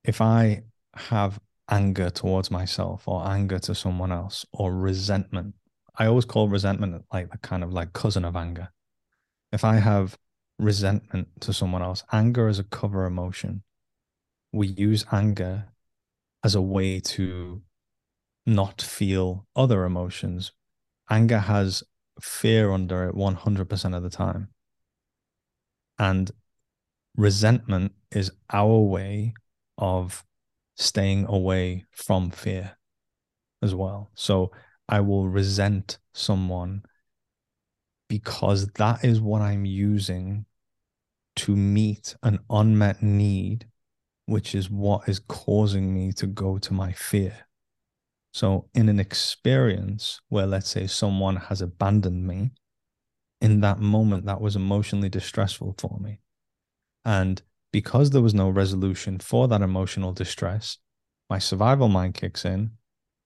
[0.04, 5.54] If I have anger towards myself or anger to someone else or resentment,
[5.98, 8.68] I always call resentment like the kind of like cousin of anger.
[9.52, 10.16] If I have
[10.58, 13.64] resentment to someone else, anger is a cover emotion.
[14.52, 15.66] We use anger
[16.44, 17.62] as a way to
[18.46, 20.52] not feel other emotions.
[21.10, 21.82] Anger has
[22.20, 24.48] fear under it 100% of the time.
[25.98, 26.30] And
[27.16, 29.34] resentment is our way
[29.76, 30.24] of
[30.76, 32.78] staying away from fear
[33.60, 34.10] as well.
[34.14, 34.52] So
[34.88, 36.82] I will resent someone
[38.08, 40.46] because that is what I'm using
[41.36, 43.66] to meet an unmet need,
[44.26, 47.46] which is what is causing me to go to my fear.
[48.32, 52.52] So, in an experience where, let's say, someone has abandoned me,
[53.40, 56.20] in that moment that was emotionally distressful for me.
[57.04, 57.40] And
[57.72, 60.78] because there was no resolution for that emotional distress,
[61.30, 62.72] my survival mind kicks in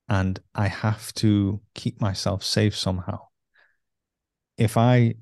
[0.09, 3.21] and I have to keep myself safe somehow.
[4.59, 5.15] If I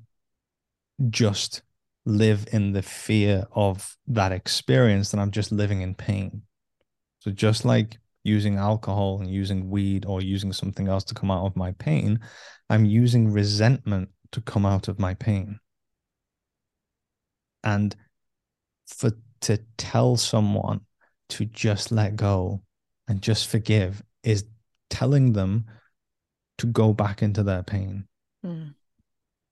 [1.09, 1.61] just
[2.05, 6.43] live in the fear of that experience, then I'm just living in pain.
[7.19, 11.45] So, just like using alcohol and using weed or using something else to come out
[11.45, 12.19] of my pain,
[12.69, 15.59] I'm using resentment to come out of my pain.
[17.63, 17.95] And
[18.87, 20.81] for to tell someone
[21.29, 22.61] to just let go
[23.07, 24.45] and just forgive is
[24.91, 25.65] telling them
[26.59, 28.05] to go back into their pain.
[28.45, 28.75] Mm.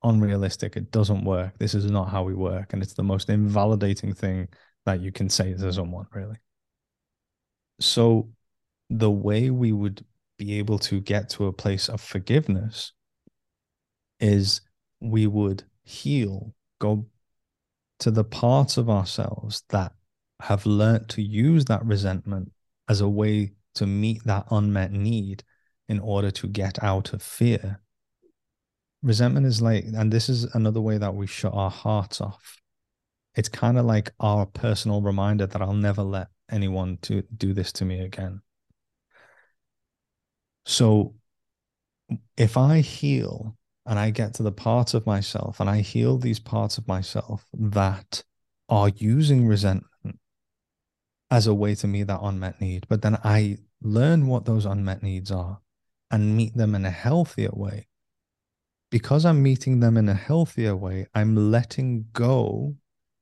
[0.04, 0.78] Unrealistic.
[0.78, 1.58] It doesn't work.
[1.58, 2.74] This is not how we work.
[2.74, 4.48] And it's the most invalidating thing
[4.86, 6.38] that you can say to someone, really.
[7.80, 8.30] So,
[8.92, 10.06] the way we would
[10.38, 12.94] be able to get to a place of forgiveness
[14.20, 14.62] is
[15.00, 17.06] we would heal, go
[18.00, 19.94] to the parts of ourselves that
[20.42, 22.52] have learnt to use that resentment
[22.88, 25.44] as a way to meet that unmet need
[25.88, 27.82] in order to get out of fear.
[29.02, 32.58] Resentment is like, and this is another way that we shut our hearts off.
[33.36, 37.72] It's kind of like our personal reminder that I'll never let anyone to do this
[37.74, 38.42] to me again.
[40.66, 41.16] So
[42.38, 43.56] if I heal
[43.86, 47.46] and I get to the parts of myself and I heal these parts of myself
[47.54, 48.24] that
[48.68, 49.89] are using resentment
[51.32, 55.04] as a way to meet that unmet need, but then I learn what those unmet
[55.04, 55.60] needs are
[56.12, 57.88] and meet them in a healthier way.
[58.92, 62.76] Because I'm meeting them in a healthier way, I'm letting go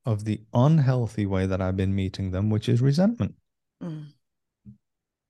[0.06, 3.36] of the unhealthy way that I've been meeting them, which is resentment.
[3.84, 4.06] Mm.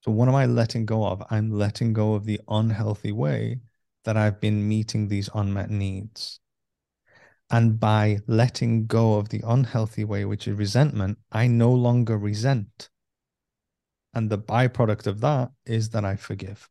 [0.02, 1.24] So, what am I letting go of?
[1.32, 3.62] I'm letting go of the unhealthy way
[4.06, 6.40] that I've been meeting these unmet needs.
[7.50, 12.90] And by letting go of the unhealthy way, which is resentment, I no longer resent.
[14.14, 16.68] And the byproduct of that is that I forgive.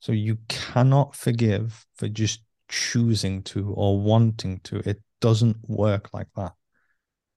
[0.00, 4.76] So you cannot forgive for just choosing to or wanting to.
[4.88, 6.52] It doesn't work like that.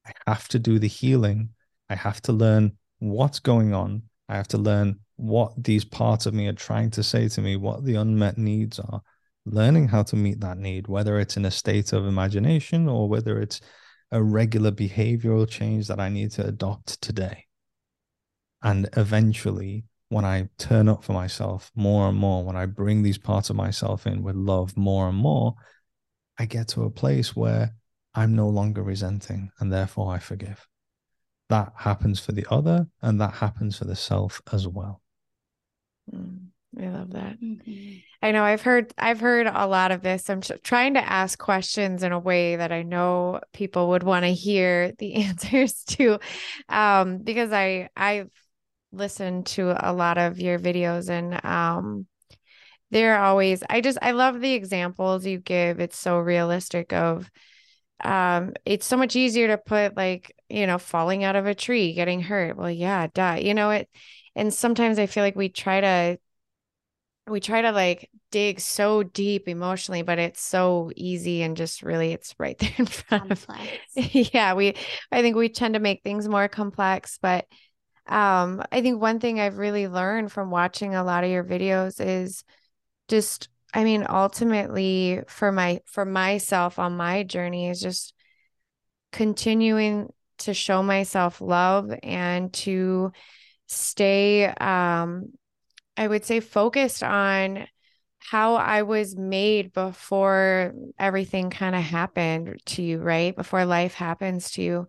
[0.05, 1.49] I have to do the healing.
[1.89, 4.03] I have to learn what's going on.
[4.29, 7.55] I have to learn what these parts of me are trying to say to me,
[7.55, 9.01] what the unmet needs are,
[9.51, 13.39] learning how to meet that need, whether it's in a state of imagination or whether
[13.39, 13.61] it's
[14.11, 17.45] a regular behavioral change that I need to adopt today.
[18.63, 23.17] And eventually, when I turn up for myself more and more, when I bring these
[23.17, 25.55] parts of myself in with love more and more,
[26.37, 27.73] I get to a place where
[28.13, 30.67] I'm no longer resenting and therefore I forgive.
[31.49, 35.01] That happens for the other and that happens for the self as well.
[36.13, 36.47] Mm,
[36.79, 37.41] I love that.
[37.41, 37.97] Mm-hmm.
[38.21, 40.29] I know I've heard I've heard a lot of this.
[40.29, 44.33] I'm trying to ask questions in a way that I know people would want to
[44.33, 46.19] hear the answers to
[46.69, 48.29] um, because I I've
[48.91, 52.07] listened to a lot of your videos and um,
[52.91, 57.29] they're always i just i love the examples you give it's so realistic of
[58.03, 61.93] um it's so much easier to put like you know falling out of a tree
[61.93, 63.89] getting hurt well yeah duh you know it
[64.35, 66.17] and sometimes i feel like we try to
[67.27, 72.11] we try to like dig so deep emotionally but it's so easy and just really
[72.11, 73.71] it's right there in front complex.
[73.97, 74.75] of yeah we
[75.11, 77.45] i think we tend to make things more complex but
[78.07, 81.99] um i think one thing i've really learned from watching a lot of your videos
[81.99, 82.43] is
[83.07, 88.13] just I mean ultimately for my for myself on my journey is just
[89.11, 93.11] continuing to show myself love and to
[93.67, 95.33] stay um
[95.97, 97.67] I would say focused on
[98.19, 103.35] how I was made before everything kind of happened to you, right?
[103.35, 104.87] Before life happens to you.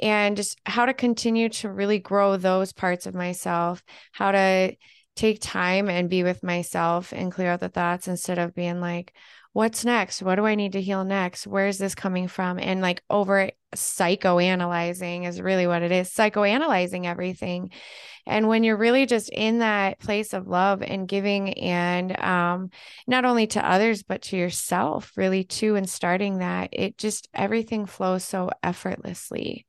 [0.00, 3.82] And just how to continue to really grow those parts of myself,
[4.12, 4.76] how to
[5.16, 9.14] take time and be with myself and clear out the thoughts instead of being like,
[9.54, 10.20] what's next?
[10.20, 11.46] What do I need to heal next?
[11.46, 12.58] Where is this coming from?
[12.58, 17.70] And like over psychoanalyzing is really what it is psychoanalyzing everything.
[18.26, 22.70] And when you're really just in that place of love and giving, and um,
[23.06, 27.86] not only to others, but to yourself, really too, and starting that, it just everything
[27.86, 29.66] flows so effortlessly.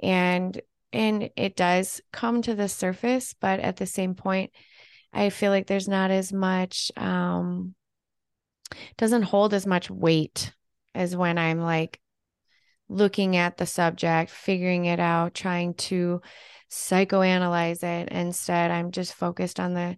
[0.00, 0.58] And
[0.90, 4.52] and it does come to the surface, but at the same point,
[5.12, 7.74] I feel like there's not as much um
[8.96, 10.52] doesn't hold as much weight
[10.94, 12.00] as when I'm like
[12.88, 16.20] looking at the subject, figuring it out, trying to
[16.70, 18.08] psychoanalyze it.
[18.10, 19.96] Instead, I'm just focused on the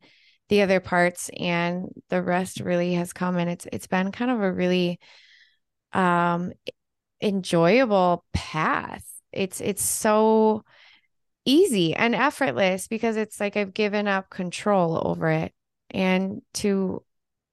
[0.49, 4.43] the other parts and the rest really has come and it's it's been kind of
[4.43, 4.99] a really
[5.93, 6.53] um
[7.23, 9.05] enjoyable path.
[9.33, 10.65] It's it's so
[11.45, 15.53] easy and effortless because it's like I've given up control over it
[15.91, 17.03] and to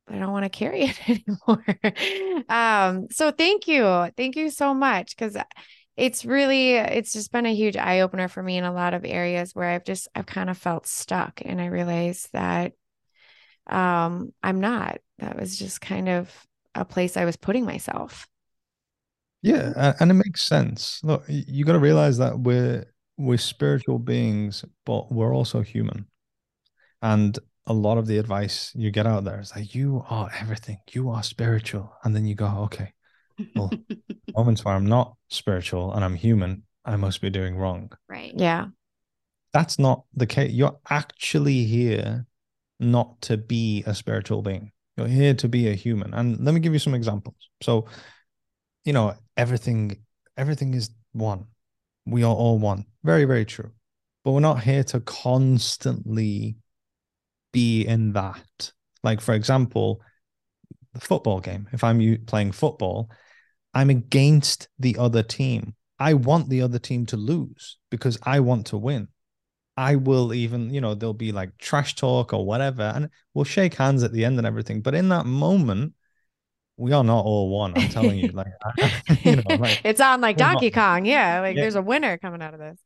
[0.10, 2.46] I don't want to carry it anymore.
[2.50, 3.84] um so thank you.
[4.16, 5.38] Thank you so much cuz
[5.96, 9.04] it's really it's just been a huge eye opener for me in a lot of
[9.04, 12.74] areas where I've just I've kind of felt stuck and I realized that
[13.68, 15.00] um I'm not.
[15.20, 16.32] That was just kind of
[16.76, 18.28] a place I was putting myself.
[19.42, 21.00] Yeah, and it makes sense.
[21.04, 22.86] Look, you got to realize that we're
[23.18, 26.08] we're spiritual beings, but we're also human.
[27.02, 27.38] And
[27.68, 31.10] a lot of the advice you get out there is like, you are everything, you
[31.10, 31.94] are spiritual.
[32.04, 32.94] And then you go, okay,
[33.56, 33.72] well,
[34.36, 37.92] moments where I'm not spiritual and I'm human, I must be doing wrong.
[38.08, 38.34] Right.
[38.36, 38.68] Yeah.
[39.52, 40.54] That's not the case.
[40.54, 42.26] You're actually here
[42.80, 44.72] not to be a spiritual being.
[44.96, 46.14] You're here to be a human.
[46.14, 47.36] And let me give you some examples.
[47.62, 47.88] So,
[48.86, 49.98] you know, everything,
[50.38, 51.48] everything is one.
[52.06, 52.86] We are all one.
[53.04, 53.72] Very, very true.
[54.24, 56.58] But we're not here to constantly
[57.58, 58.72] be in that.
[59.02, 60.00] Like, for example,
[60.94, 61.68] the football game.
[61.72, 63.10] If I'm playing football,
[63.74, 65.74] I'm against the other team.
[65.98, 69.08] I want the other team to lose because I want to win.
[69.76, 73.74] I will even, you know, there'll be like trash talk or whatever, and we'll shake
[73.74, 74.82] hands at the end and everything.
[74.82, 75.94] But in that moment,
[76.78, 77.74] we are not all one.
[77.76, 78.54] I'm telling you, like,
[79.24, 81.06] you know, like it's on like Donkey not, Kong.
[81.06, 81.64] Yeah, like yeah.
[81.64, 82.78] there's a winner coming out of this.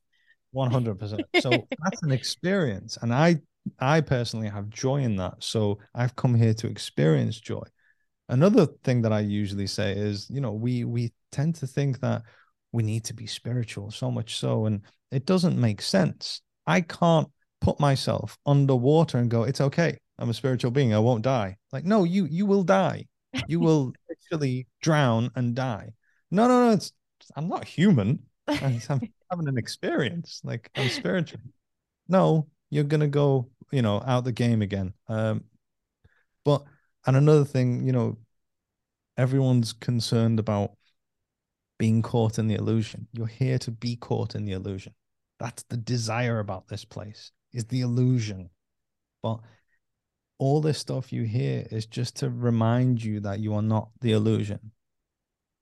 [0.52, 1.22] One hundred percent.
[1.40, 1.50] So
[1.84, 3.36] that's an experience, and I,
[3.78, 5.34] I personally have joy in that.
[5.42, 7.62] So I've come here to experience joy.
[8.28, 12.22] Another thing that I usually say is, you know, we we tend to think that
[12.72, 17.28] we need to be spiritual so much so, and it doesn't make sense I can't
[17.60, 19.98] put myself underwater and go, it's okay.
[20.18, 20.94] I'm a spiritual being.
[20.94, 21.56] I won't die.
[21.72, 23.06] Like, no, you you will die.
[23.48, 25.94] You will literally drown and die.
[26.30, 26.72] No, no, no.
[26.72, 26.92] It's
[27.34, 28.20] I'm not human.
[28.48, 28.80] I'm
[29.30, 30.40] having an experience.
[30.44, 31.40] Like I'm spiritual.
[32.08, 34.94] No, you're gonna go, you know, out the game again.
[35.06, 35.44] Um,
[36.42, 36.64] but
[37.06, 38.16] and another thing, you know,
[39.18, 40.72] everyone's concerned about
[41.78, 43.08] being caught in the illusion.
[43.12, 44.94] You're here to be caught in the illusion.
[45.38, 48.48] That's the desire about this place, is the illusion.
[49.22, 49.40] But
[50.38, 54.12] all this stuff you hear is just to remind you that you are not the
[54.12, 54.72] illusion,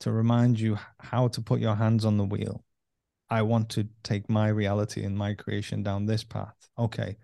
[0.00, 2.62] to remind you how to put your hands on the wheel.
[3.31, 6.57] I want to take my reality and my creation down this path.
[6.78, 7.16] Okay.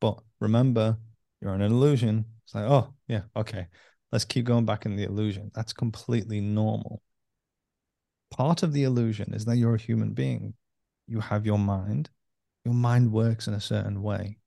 [0.00, 0.96] But remember,
[1.40, 2.24] you're in an illusion.
[2.44, 3.68] It's like, oh, yeah, okay.
[4.10, 5.50] Let's keep going back in the illusion.
[5.54, 7.00] That's completely normal.
[8.30, 10.54] Part of the illusion is that you're a human being
[11.06, 12.10] you have your mind.
[12.64, 14.38] Your mind works in a certain way.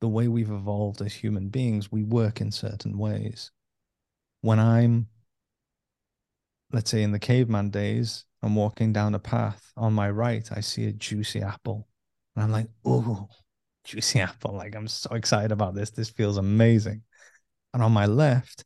[0.00, 3.50] The way we've evolved as human beings, we work in certain ways.
[4.42, 5.08] When I'm,
[6.74, 9.72] let's say, in the caveman days, I'm walking down a path.
[9.76, 11.88] On my right, I see a juicy apple.
[12.36, 13.28] And I'm like, oh,
[13.84, 14.54] juicy apple.
[14.54, 15.90] Like, I'm so excited about this.
[15.90, 17.02] This feels amazing.
[17.72, 18.64] And on my left,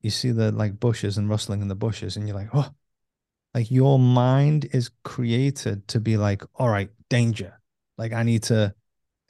[0.00, 2.70] you see the like bushes and rustling in the bushes, and you're like, oh,
[3.56, 7.58] like your mind is created to be like all right danger
[7.96, 8.72] like i need to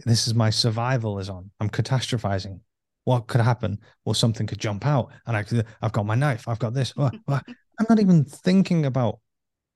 [0.05, 2.59] this is my survival is on i'm catastrophizing
[3.05, 6.49] what could happen well something could jump out and i could i've got my knife
[6.49, 7.41] i've got this oh, oh.
[7.79, 9.19] I'm not even thinking about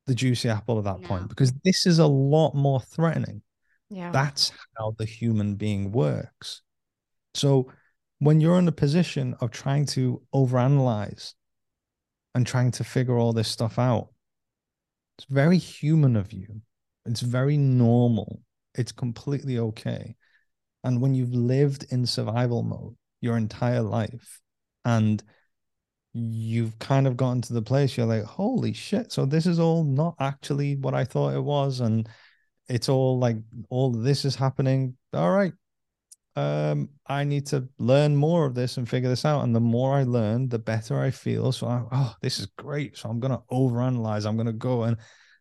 [0.06, 1.08] the juicy apple at that no.
[1.08, 3.42] point because this is a lot more threatening
[3.90, 6.62] yeah that's how the human being works
[7.34, 7.70] so
[8.18, 11.34] when you're in a position of trying to overanalyze
[12.34, 14.08] and trying to figure all this stuff out
[15.20, 16.62] it's very human of you.
[17.04, 18.40] It's very normal.
[18.74, 20.16] It's completely okay.
[20.82, 24.40] And when you've lived in survival mode your entire life
[24.86, 25.22] and
[26.12, 29.12] you've kind of gotten to the place you're like, holy shit.
[29.12, 31.80] So this is all not actually what I thought it was.
[31.80, 32.08] And
[32.68, 33.36] it's all like
[33.68, 34.96] all this is happening.
[35.12, 35.52] All right
[36.36, 39.42] um, I need to learn more of this and figure this out.
[39.42, 41.52] And the more I learn, the better I feel.
[41.52, 42.96] So I, oh, this is great.
[42.96, 44.26] So I'm gonna overanalyze.
[44.26, 44.96] I'm gonna go and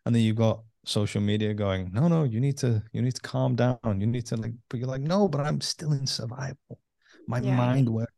[0.06, 3.22] and then you've got social media going, no, no, you need to you need to
[3.22, 3.78] calm down.
[3.84, 6.80] You need to like, but you're like, no, but I'm still in survival.
[7.28, 7.56] My yeah.
[7.56, 8.14] mind works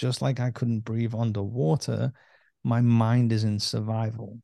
[0.00, 2.10] just like I couldn't breathe underwater.
[2.64, 4.40] My mind is in survival,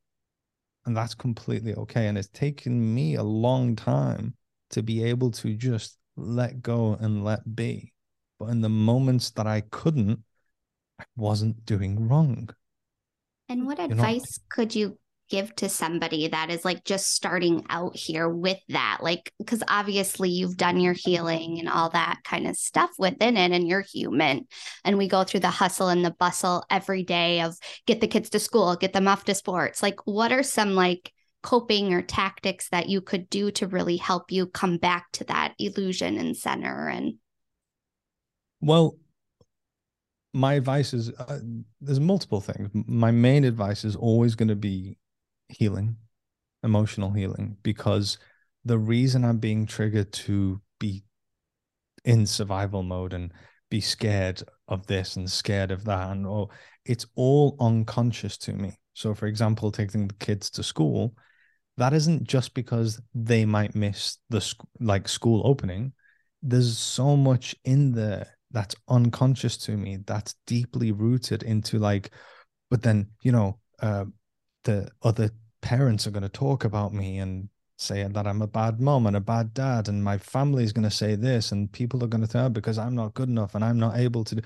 [0.85, 2.07] and that's completely okay.
[2.07, 4.35] And it's taken me a long time
[4.69, 7.91] to be able to just let go and let be.
[8.37, 10.23] But in the moments that I couldn't,
[10.99, 12.49] I wasn't doing wrong.
[13.49, 14.99] And what advice could you
[15.29, 18.99] give to somebody that is like just starting out here with that?
[19.01, 23.51] Like, because obviously you've done your healing and all that kind of stuff within it,
[23.51, 24.47] and you're human.
[24.83, 28.29] And we go through the hustle and the bustle every day of get the kids
[28.31, 29.83] to school, get them off to sports.
[29.83, 31.11] Like, what are some like
[31.43, 35.53] coping or tactics that you could do to really help you come back to that
[35.59, 37.13] illusion and center and
[38.59, 38.97] well
[40.33, 41.39] my advice is uh,
[41.79, 44.97] there's multiple things my main advice is always going to be
[45.49, 45.95] healing
[46.63, 48.17] emotional healing because
[48.65, 51.03] the reason i'm being triggered to be
[52.05, 53.31] in survival mode and
[53.69, 56.49] be scared of this and scared of that and oh
[56.85, 58.73] it's all unconscious to me.
[58.93, 61.13] So for example taking the kids to school
[61.75, 65.93] that isn't just because they might miss the sc- like school opening.
[66.41, 72.11] There's so much in there that's unconscious to me that's deeply rooted into like
[72.71, 74.05] but then you know uh,
[74.67, 78.81] the other parents are going to talk about me and say that I'm a bad
[78.81, 82.03] mom and a bad dad and my family is going to say this and people
[82.03, 84.35] are going to oh, tell because I'm not good enough and I'm not able to
[84.35, 84.41] do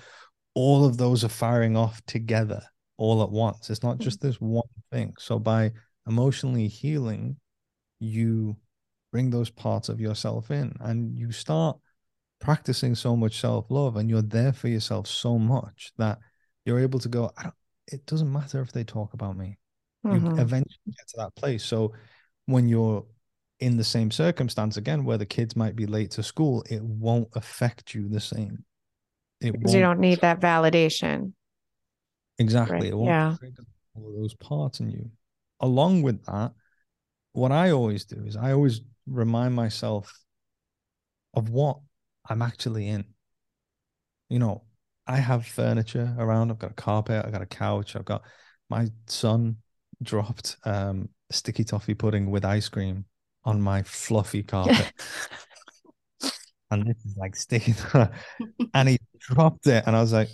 [0.53, 2.61] all of those are firing off together
[2.97, 3.69] all at once.
[3.69, 4.03] It's not hmm.
[4.03, 5.13] just this one thing.
[5.17, 5.71] So by
[6.07, 7.37] emotionally healing,
[7.99, 8.57] you
[9.11, 11.77] bring those parts of yourself in and you start
[12.39, 16.19] practicing so much self-love and you're there for yourself so much that
[16.65, 17.55] you're able to go I don't,
[17.87, 19.57] it doesn't matter if they talk about me
[20.05, 20.25] mm-hmm.
[20.25, 21.63] you eventually get to that place.
[21.63, 21.93] So
[22.45, 23.05] when you're
[23.59, 27.29] in the same circumstance again where the kids might be late to school it won't
[27.35, 28.65] affect you the same.
[29.39, 31.33] It because you don't need that validation.
[32.39, 32.77] Exactly.
[32.77, 32.87] Right.
[32.87, 33.35] it won't yeah.
[33.95, 35.11] all of those parts in you.
[35.59, 36.53] Along with that
[37.33, 40.11] what i always do is i always remind myself
[41.33, 41.77] of what
[42.29, 43.05] i'm actually in.
[44.29, 44.63] You know
[45.05, 46.51] i have furniture around.
[46.51, 48.23] I've got a carpet i've got a couch i've got
[48.69, 49.57] my son
[50.01, 53.05] dropped um sticky toffee pudding with ice cream
[53.43, 54.91] on my fluffy carpet.
[56.71, 57.75] and this is like sticking
[58.73, 60.29] and he dropped it and i was like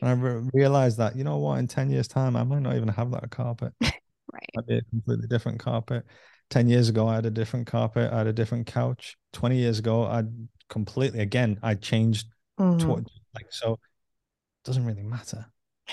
[0.00, 1.58] and i re- realized that you know what?
[1.58, 3.72] In 10 years time i might not even have that carpet.
[4.32, 4.48] Right.
[4.54, 6.06] Might be a completely different carpet.
[6.48, 8.10] 10 years ago i had a different carpet.
[8.10, 9.18] I had a different couch.
[9.34, 10.22] 20 years ago i
[10.70, 12.28] completely again i changed
[12.58, 12.78] mm-hmm.
[12.78, 15.44] to, like so it doesn't really matter.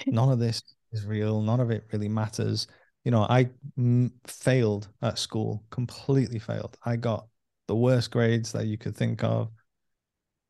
[0.07, 2.67] None of this is real none of it really matters
[3.03, 3.49] you know, I
[4.27, 6.77] failed at school, completely failed.
[6.83, 7.27] I got
[7.67, 9.49] the worst grades that you could think of.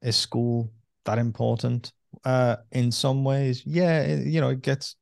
[0.02, 0.72] Is school
[1.06, 1.92] that important?
[2.26, 4.96] Uh, in some ways, yeah, it, you know, it gets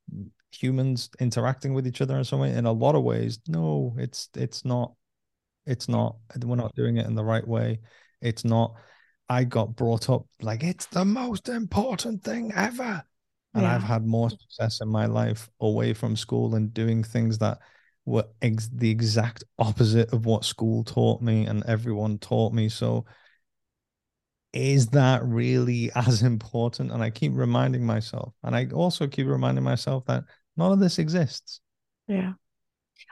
[0.52, 2.52] humans interacting with each other in some way.
[2.52, 4.94] In a lot of ways, no, it's it's not.
[5.66, 6.18] It's not.
[6.44, 7.80] We're not doing it in the right way.
[8.22, 8.74] It's not.
[9.30, 13.04] I got brought up like it's the most important thing ever
[13.58, 13.76] and yeah.
[13.76, 17.60] I've had more success in my life away from school and doing things that
[18.06, 22.70] were ex- the exact opposite of what school taught me and everyone taught me.
[22.70, 23.06] So,
[24.54, 26.92] is that really as important?
[26.92, 30.24] And I keep reminding myself, and I also keep reminding myself that
[30.56, 31.60] none of this exists.
[32.08, 32.34] Yeah.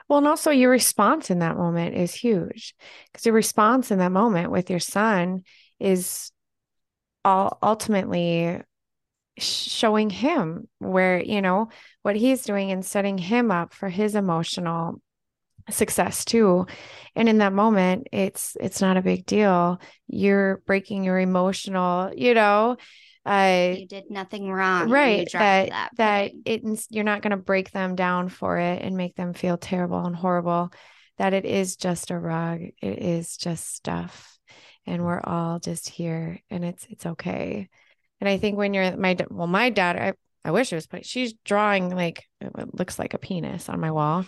[0.08, 2.74] Well, and also your response in that moment is huge
[3.12, 5.42] because your response in that moment with your son
[5.80, 6.30] is
[7.24, 8.60] all ultimately
[9.38, 11.68] showing him where you know
[12.02, 15.00] what he's doing and setting him up for his emotional
[15.70, 16.66] success too.
[17.14, 19.80] And in that moment it's it's not a big deal.
[20.06, 22.76] You're breaking your emotional you know
[23.26, 24.88] uh you did nothing wrong.
[24.88, 28.96] Right that that, that it, you're not going to break them down for it and
[28.96, 30.72] make them feel terrible and horrible.
[31.18, 32.60] That it is just a rug.
[32.60, 34.38] It is just stuff.
[34.86, 37.68] And we're all just here and it's it's okay
[38.20, 40.12] and I think when you're my well, my dad, I,
[40.44, 43.90] I wish it was but she's drawing like it looks like a penis on my
[43.90, 44.24] wall.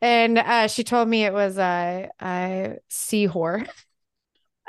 [0.00, 3.68] And uh, she told me it was a, a sea whore.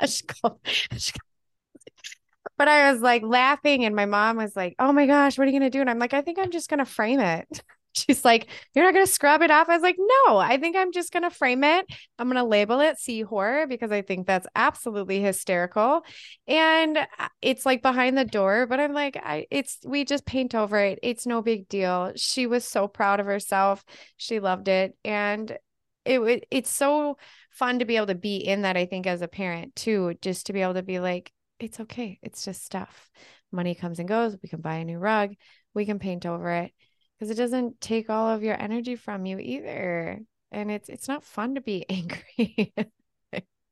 [2.56, 5.50] but I was like laughing, and my mom was like, Oh my gosh, what are
[5.50, 5.80] you gonna do?
[5.80, 7.62] And I'm like, I think I'm just gonna frame it.
[8.06, 9.68] She's like, You're not going to scrub it off.
[9.68, 11.86] I was like, No, I think I'm just going to frame it.
[12.18, 16.02] I'm going to label it sea horror because I think that's absolutely hysterical.
[16.46, 20.54] And uh, it's like behind the door, but I'm like, I, it's, we just paint
[20.54, 20.98] over it.
[21.02, 22.12] It's no big deal.
[22.16, 23.84] She was so proud of herself.
[24.16, 24.96] She loved it.
[25.04, 25.56] And
[26.04, 27.18] it, it's so
[27.50, 30.46] fun to be able to be in that, I think, as a parent too, just
[30.46, 32.18] to be able to be like, it's okay.
[32.22, 33.10] It's just stuff.
[33.50, 34.36] Money comes and goes.
[34.42, 35.34] We can buy a new rug.
[35.74, 36.72] We can paint over it
[37.18, 40.20] because it doesn't take all of your energy from you either
[40.52, 42.72] and it's it's not fun to be angry.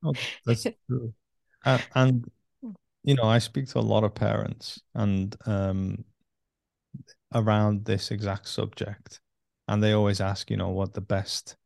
[0.04, 0.12] Oh,
[0.44, 1.12] that's true.
[1.64, 2.30] And, and,
[3.02, 6.04] you know i speak to a lot of parents and um
[7.34, 9.20] around this exact subject
[9.68, 11.56] and they always ask you know what the best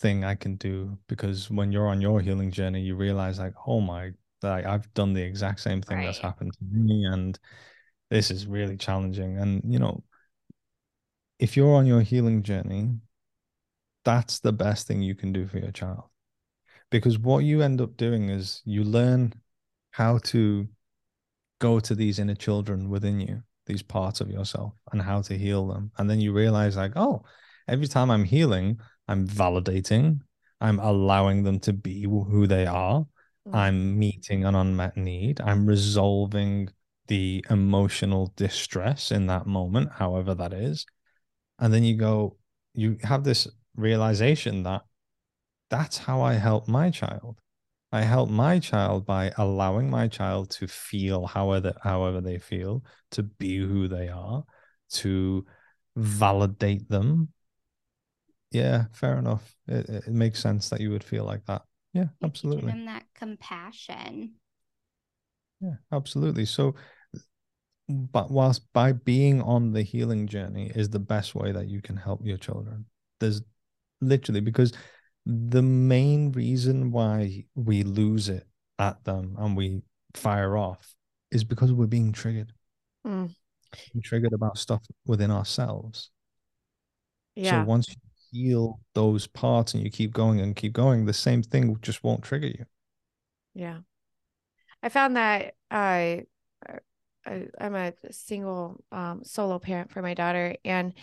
[0.00, 3.80] thing i can do because when you're on your healing journey you realize like oh
[3.80, 4.10] my
[4.42, 6.06] like i've done the exact same thing right.
[6.06, 7.38] that's happened to me and
[8.12, 9.38] this is really challenging.
[9.38, 10.04] And you know
[11.42, 12.88] if you're on your healing journey,
[14.04, 16.04] that's the best thing you can do for your child.
[16.88, 19.34] Because what you end up doing is you learn
[19.90, 20.68] how to
[21.58, 25.66] go to these inner children within you, these parts of yourself, and how to heal
[25.66, 25.90] them.
[25.98, 27.24] And then you realize, like, oh,
[27.66, 28.78] every time I'm healing,
[29.08, 30.20] I'm validating,
[30.60, 33.56] I'm allowing them to be who they are, mm-hmm.
[33.56, 36.68] I'm meeting an unmet need, I'm resolving
[37.08, 40.86] the emotional distress in that moment, however that is
[41.62, 42.36] and then you go
[42.74, 43.46] you have this
[43.76, 44.82] realization that
[45.70, 47.38] that's how i help my child.
[47.94, 53.22] I help my child by allowing my child to feel however however they feel to
[53.22, 54.44] be who they are
[54.92, 55.44] to
[55.96, 57.28] validate them.
[58.50, 59.54] Yeah fair enough.
[59.68, 61.62] It, it makes sense that you would feel like that.
[61.92, 62.62] Yeah absolutely.
[62.62, 64.32] give them that compassion.
[65.60, 66.46] Yeah absolutely.
[66.46, 66.74] So
[67.88, 71.96] but whilst by being on the healing journey is the best way that you can
[71.96, 72.84] help your children
[73.20, 73.42] there's
[74.00, 74.72] literally because
[75.26, 78.46] the main reason why we lose it
[78.78, 79.82] at them and we
[80.14, 80.94] fire off
[81.30, 82.52] is because we're being triggered.
[83.06, 83.34] Mm.
[83.94, 86.10] We're triggered about stuff within ourselves.
[87.34, 87.62] Yeah.
[87.62, 87.96] So once you
[88.32, 92.22] heal those parts and you keep going and keep going, the same thing just won't
[92.22, 92.64] trigger you.
[93.54, 93.78] Yeah.
[94.82, 96.24] I found that I,
[97.26, 100.94] I I'm a single um, solo parent for my daughter, and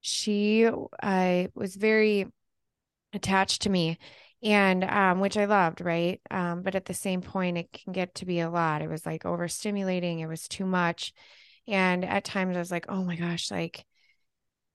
[0.00, 0.68] she
[1.02, 2.26] I was very
[3.12, 3.98] attached to me
[4.42, 6.20] and um, which I loved, right?
[6.30, 8.82] Um, but at the same point, it can get to be a lot.
[8.82, 10.20] It was like overstimulating.
[10.20, 11.12] It was too much,
[11.66, 13.84] and at times I was like, oh my gosh, like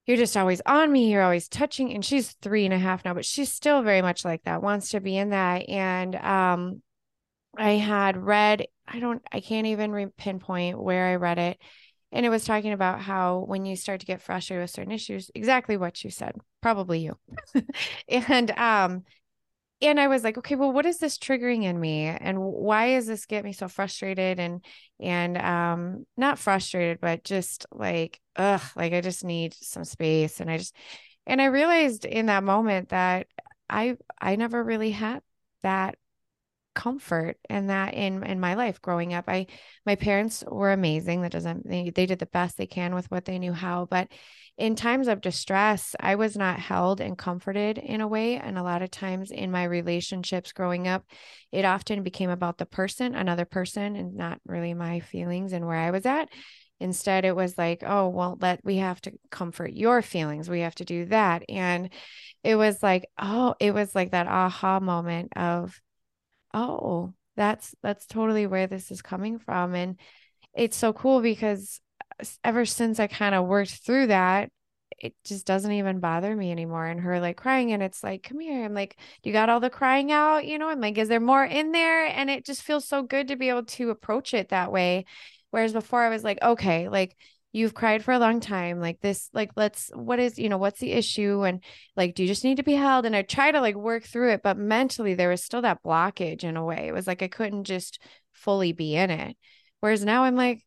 [0.05, 1.11] you're just always on me.
[1.11, 1.93] You're always touching.
[1.93, 4.61] And she's three and a half now, but she's still very much like that.
[4.63, 5.69] Wants to be in that.
[5.69, 6.81] And um,
[7.57, 8.67] I had read.
[8.87, 9.21] I don't.
[9.31, 11.61] I can't even pinpoint where I read it.
[12.11, 15.31] And it was talking about how when you start to get frustrated with certain issues,
[15.33, 17.17] exactly what you said, probably you.
[18.07, 19.03] and um,
[19.81, 22.05] and I was like, okay, well, what is this triggering in me?
[22.05, 24.63] And why is this get me so frustrated and
[24.99, 30.39] and um not frustrated, but just like, ugh, like I just need some space.
[30.39, 30.75] And I just
[31.25, 33.27] and I realized in that moment that
[33.69, 35.21] I I never really had
[35.63, 35.97] that
[36.73, 39.25] comfort and that in in my life growing up.
[39.27, 39.47] I
[39.85, 43.25] my parents were amazing that doesn't they, they did the best they can with what
[43.25, 44.07] they knew how but
[44.57, 48.63] in times of distress i was not held and comforted in a way and a
[48.63, 51.03] lot of times in my relationships growing up
[51.51, 55.77] it often became about the person another person and not really my feelings and where
[55.77, 56.29] i was at.
[56.79, 60.73] Instead it was like oh well let we have to comfort your feelings we have
[60.75, 61.91] to do that and
[62.43, 65.79] it was like oh it was like that aha moment of
[66.53, 69.73] oh, that's that's totally where this is coming from.
[69.75, 69.99] And
[70.53, 71.79] it's so cool because
[72.43, 74.49] ever since I kind of worked through that,
[74.99, 76.85] it just doesn't even bother me anymore.
[76.85, 78.63] And her like crying, and it's like, come here.
[78.63, 80.69] I'm like, you got all the crying out, you know?
[80.69, 82.05] I'm like, is there more in there?
[82.05, 85.05] And it just feels so good to be able to approach it that way.
[85.49, 87.15] Whereas before I was like, okay, like
[87.51, 90.79] you've cried for a long time like this like let's what is you know what's
[90.79, 91.43] the issue?
[91.43, 91.63] And
[91.95, 93.05] like do you just need to be held?
[93.05, 96.43] And i try to like work through it but mentally there was still that blockage
[96.43, 96.87] in a way.
[96.87, 98.01] It was like i couldn't just
[98.33, 99.37] fully be in it.
[99.81, 100.63] Whereas now i'm like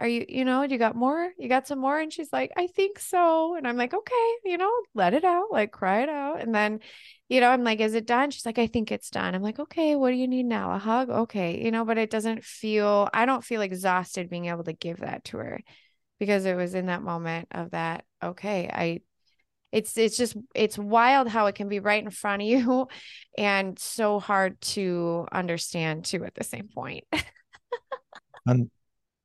[0.00, 1.30] are you you know you got more?
[1.38, 1.98] You got some more?
[1.98, 3.54] And she's like i think so.
[3.56, 6.40] And i'm like okay you know let it out like cry it out.
[6.40, 6.80] And then
[7.28, 8.30] you know i'm like is it done?
[8.30, 9.34] She's like i think it's done.
[9.34, 10.72] I'm like okay what do you need now?
[10.72, 11.10] A hug?
[11.10, 14.98] Okay you know but it doesn't feel i don't feel exhausted being able to give
[15.00, 15.60] that to her
[16.24, 19.00] because it was in that moment of that okay i
[19.74, 22.86] it's it's just it's wild how it can be right in front of you
[23.36, 27.04] and so hard to understand too at the same point.
[28.46, 28.70] And,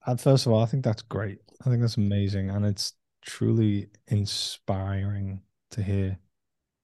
[0.06, 1.40] and first of all i think that's great.
[1.66, 5.42] I think that's amazing and it's truly inspiring
[5.72, 6.18] to hear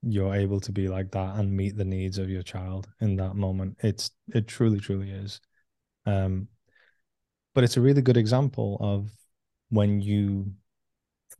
[0.01, 3.35] you're able to be like that and meet the needs of your child in that
[3.35, 3.77] moment.
[3.81, 5.39] It's it truly truly is.
[6.05, 6.49] Um
[7.53, 9.09] but it's a really good example of
[9.75, 10.51] when you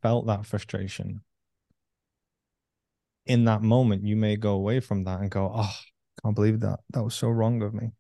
[0.01, 1.21] felt that frustration
[3.25, 5.75] in that moment you may go away from that and go oh
[6.17, 6.79] I can't believe that.
[6.91, 7.91] That was so wrong of me.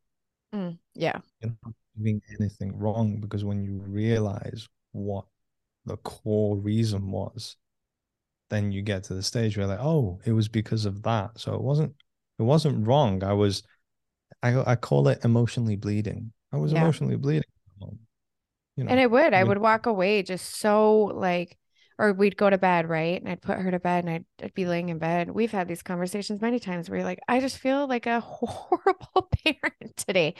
[0.53, 1.19] Mm, yeah.
[1.41, 5.25] You're not doing anything wrong because when you realize what
[5.85, 7.57] the core reason was
[8.49, 11.31] then you get to the stage where like oh it was because of that.
[11.39, 11.93] So it wasn't
[12.39, 13.23] it wasn't wrong.
[13.23, 13.63] I was
[14.43, 16.31] i i call it emotionally bleeding.
[16.51, 16.81] I was yeah.
[16.81, 17.43] emotionally bleeding
[18.75, 21.57] you know, and I would, I would walk away just so like,
[21.97, 23.21] or we'd go to bed, right?
[23.21, 25.29] And I'd put her to bed and I'd, I'd be laying in bed.
[25.29, 29.29] We've had these conversations many times where you're like, I just feel like a horrible
[29.45, 30.35] parent today.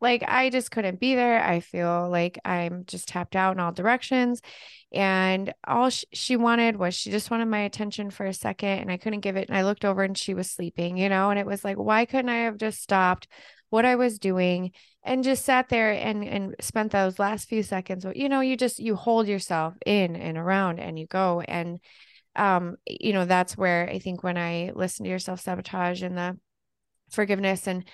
[0.00, 1.40] Like, I just couldn't be there.
[1.40, 4.42] I feel like I'm just tapped out in all directions.
[4.92, 8.90] And all sh- she wanted was she just wanted my attention for a second and
[8.90, 9.48] I couldn't give it.
[9.48, 12.04] And I looked over and she was sleeping, you know, and it was like, why
[12.04, 13.28] couldn't I have just stopped
[13.70, 18.06] what I was doing and just sat there and and spent those last few seconds
[18.14, 21.42] you know you just you hold yourself in and around and you go.
[21.46, 21.80] And
[22.36, 26.16] um you know that's where i think when i listen to your self sabotage and
[26.16, 26.38] the
[27.10, 27.84] forgiveness and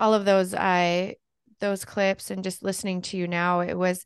[0.00, 1.14] all of those i
[1.60, 4.04] those clips and just listening to you now it was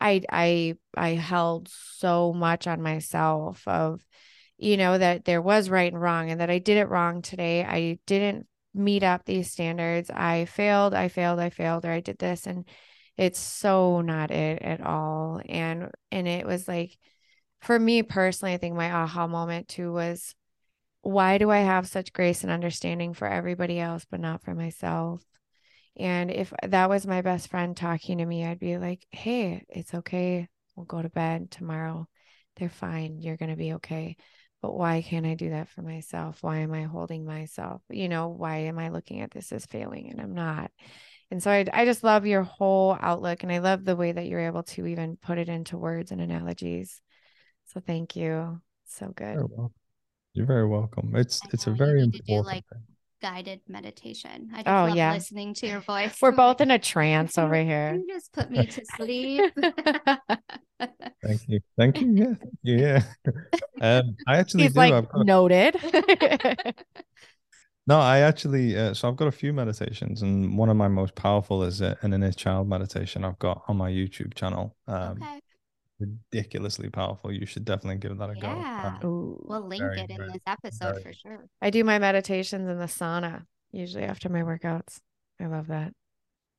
[0.00, 4.00] i i i held so much on myself of
[4.56, 7.64] you know that there was right and wrong and that i did it wrong today.
[7.64, 10.10] I didn't meet up these standards.
[10.10, 12.46] I failed, I failed, I failed, or I did this.
[12.46, 12.66] And
[13.16, 15.40] it's so not it at all.
[15.48, 16.98] And and it was like
[17.60, 20.34] for me personally, I think my aha moment too was
[21.02, 25.22] why do I have such grace and understanding for everybody else, but not for myself?
[25.96, 29.94] And if that was my best friend talking to me, I'd be like, hey, it's
[29.94, 30.48] okay.
[30.74, 32.08] We'll go to bed tomorrow.
[32.56, 33.20] They're fine.
[33.20, 34.16] You're going to be okay
[34.64, 36.38] but why can't I do that for myself?
[36.42, 37.82] Why am I holding myself?
[37.90, 40.70] You know, why am I looking at this as failing and I'm not?
[41.30, 44.26] And so I, I just love your whole outlook and I love the way that
[44.26, 47.02] you're able to even put it into words and analogies.
[47.66, 48.62] So thank you.
[48.86, 49.34] So good.
[49.34, 49.68] Very
[50.32, 51.14] you're very welcome.
[51.14, 52.84] It's it's a very important do, like thing.
[53.24, 54.50] Guided meditation.
[54.52, 55.14] I just oh, love yeah.
[55.14, 56.14] listening to your voice.
[56.20, 57.94] We're both in a trance over here.
[57.94, 59.50] You just put me to sleep.
[61.24, 61.60] thank you.
[61.78, 62.12] Thank you.
[62.12, 62.34] Yeah.
[62.34, 62.76] Thank you.
[62.76, 63.02] Yeah.
[63.80, 64.78] Um, I actually He's do.
[64.78, 65.74] like noted.
[67.86, 68.76] no, I actually.
[68.76, 71.94] Uh, so I've got a few meditations, and one of my most powerful is uh,
[72.02, 74.76] an inner child meditation I've got on my YouTube channel.
[74.86, 75.40] Um, okay
[76.32, 77.32] ridiculously powerful.
[77.32, 78.98] You should definitely give that a yeah.
[79.00, 79.08] go.
[79.08, 81.44] Um, we'll link very, it in very, this episode very, for sure.
[81.62, 85.00] I do my meditations in the sauna usually after my workouts.
[85.40, 85.92] I love that.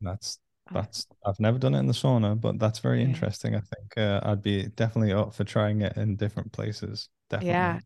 [0.01, 0.39] That's
[0.71, 3.07] that's I've never done it in the sauna, but that's very yeah.
[3.07, 3.55] interesting.
[3.55, 7.09] I think uh, I'd be definitely up for trying it in different places.
[7.29, 7.51] Definitely.
[7.51, 7.79] Yeah.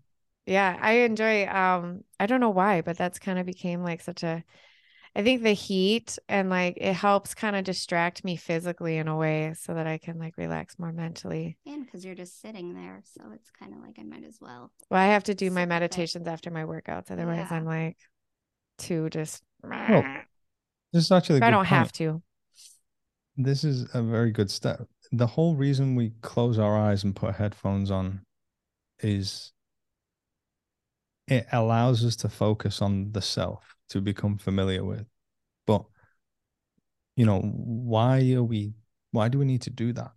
[0.46, 4.24] Yeah, I enjoy um I don't know why, but that's kind of became like such
[4.24, 4.44] a
[5.16, 9.18] I think the heat and like it helps kind of distract me physically in a
[9.18, 11.58] way so that I can like relax more mentally.
[11.66, 13.02] And because you're just sitting there.
[13.06, 14.72] So it's kind of like I might as well.
[14.90, 17.12] Well, I have to do my meditations after my workouts.
[17.12, 17.58] Otherwise, yeah.
[17.58, 17.98] I'm like
[18.78, 19.44] too just.
[19.64, 20.04] Well,
[20.94, 21.42] this is actually.
[21.42, 21.68] I don't point.
[21.68, 22.22] have to.
[23.36, 24.88] This is a very good step.
[25.12, 28.22] The whole reason we close our eyes and put headphones on
[29.00, 29.54] is
[31.28, 35.06] it allows us to focus on the self to become familiar with.
[35.68, 35.84] But
[37.16, 38.74] you know, why are we
[39.12, 40.12] why do we need to do that?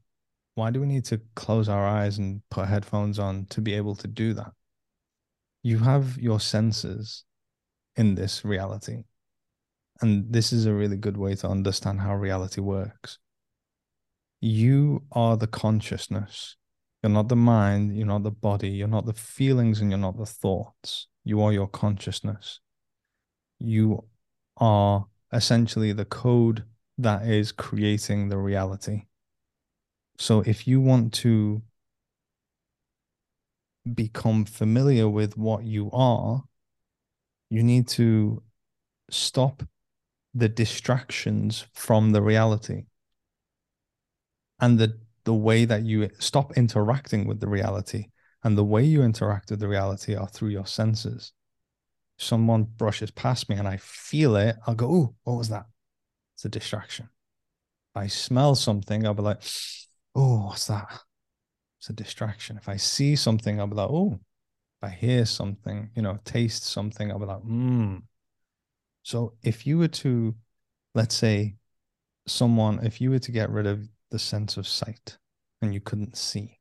[0.54, 3.96] Why do we need to close our eyes and put headphones on to be able
[3.96, 4.52] to do that?
[5.62, 7.24] You have your senses
[7.96, 9.04] in this reality.
[10.00, 13.18] And this is a really good way to understand how reality works.
[14.40, 16.56] You are the consciousness.
[17.02, 20.18] You're not the mind, you're not the body, you're not the feelings, and you're not
[20.18, 21.08] the thoughts.
[21.24, 22.60] You are your consciousness
[23.62, 24.04] you
[24.56, 26.64] are essentially the code
[26.98, 29.02] that is creating the reality.
[30.18, 31.62] So if you want to
[33.94, 36.44] become familiar with what you are,
[37.50, 38.42] you need to
[39.10, 39.62] stop
[40.34, 42.84] the distractions from the reality
[44.60, 48.06] and the the way that you stop interacting with the reality
[48.42, 51.32] and the way you interact with the reality are through your senses
[52.22, 55.66] someone brushes past me and I feel it, I'll go, oh, what was that?
[56.34, 57.08] It's a distraction.
[57.94, 59.42] If I smell something, I'll be like,
[60.14, 60.88] oh, what's that?
[61.78, 62.56] It's a distraction.
[62.56, 66.64] If I see something, I'll be like, oh, if I hear something, you know, taste
[66.64, 67.96] something, I'll be like, hmm.
[69.02, 70.34] So if you were to,
[70.94, 71.56] let's say,
[72.26, 75.18] someone, if you were to get rid of the sense of sight
[75.60, 76.60] and you couldn't see,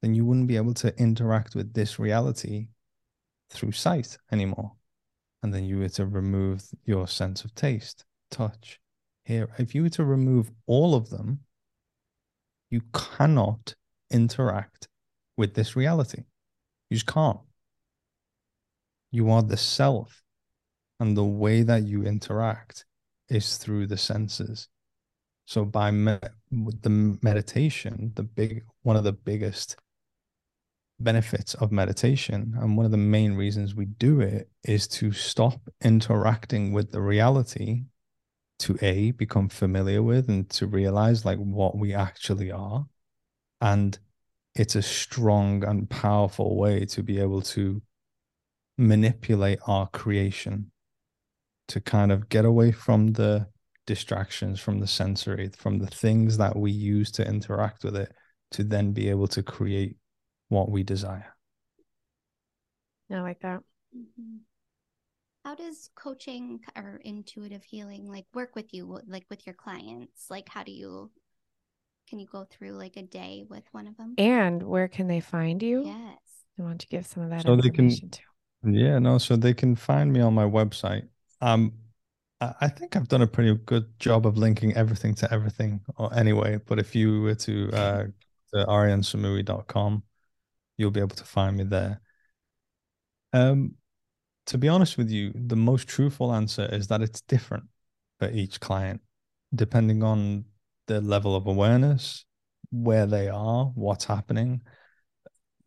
[0.00, 2.68] then you wouldn't be able to interact with this reality
[3.50, 4.72] through sight anymore
[5.42, 8.80] and then you were to remove your sense of taste, touch,
[9.24, 11.40] hear, if you were to remove all of them,
[12.70, 13.74] you cannot
[14.10, 14.88] interact
[15.36, 16.24] with this reality.
[16.90, 17.40] You just can't.
[19.10, 20.22] You are the self,
[21.00, 22.84] and the way that you interact
[23.28, 24.68] is through the senses.
[25.44, 26.18] So by me-
[26.50, 29.76] the meditation, the big one of the biggest
[31.00, 32.54] benefits of meditation.
[32.60, 37.00] And one of the main reasons we do it is to stop interacting with the
[37.00, 37.84] reality
[38.60, 42.86] to a become familiar with and to realize like what we actually are.
[43.60, 43.98] And
[44.54, 47.80] it's a strong and powerful way to be able to
[48.76, 50.70] manipulate our creation
[51.68, 53.46] to kind of get away from the
[53.86, 58.12] distractions from the sensory from the things that we use to interact with it
[58.50, 59.96] to then be able to create
[60.48, 61.34] what we desire.
[63.10, 63.60] I like that.
[63.96, 64.36] Mm-hmm.
[65.44, 70.26] How does coaching or intuitive healing like work with you, like with your clients?
[70.28, 71.10] Like, how do you
[72.08, 74.14] can you go through like a day with one of them?
[74.18, 75.84] And where can they find you?
[75.86, 76.18] Yes.
[76.58, 78.20] I want to give some of that so they can, too.
[78.64, 81.06] Yeah, no, so they can find me on my website.
[81.40, 81.72] Um,
[82.40, 86.60] I think I've done a pretty good job of linking everything to everything or anyway,
[86.66, 88.04] but if you were to uh
[88.54, 90.02] to ariansamouie.com,
[90.78, 92.00] you'll be able to find me there.
[93.34, 93.74] Um,
[94.46, 97.64] to be honest with you, the most truthful answer is that it's different
[98.18, 99.02] for each client,
[99.54, 100.46] depending on
[100.86, 102.24] the level of awareness,
[102.70, 104.62] where they are, what's happening.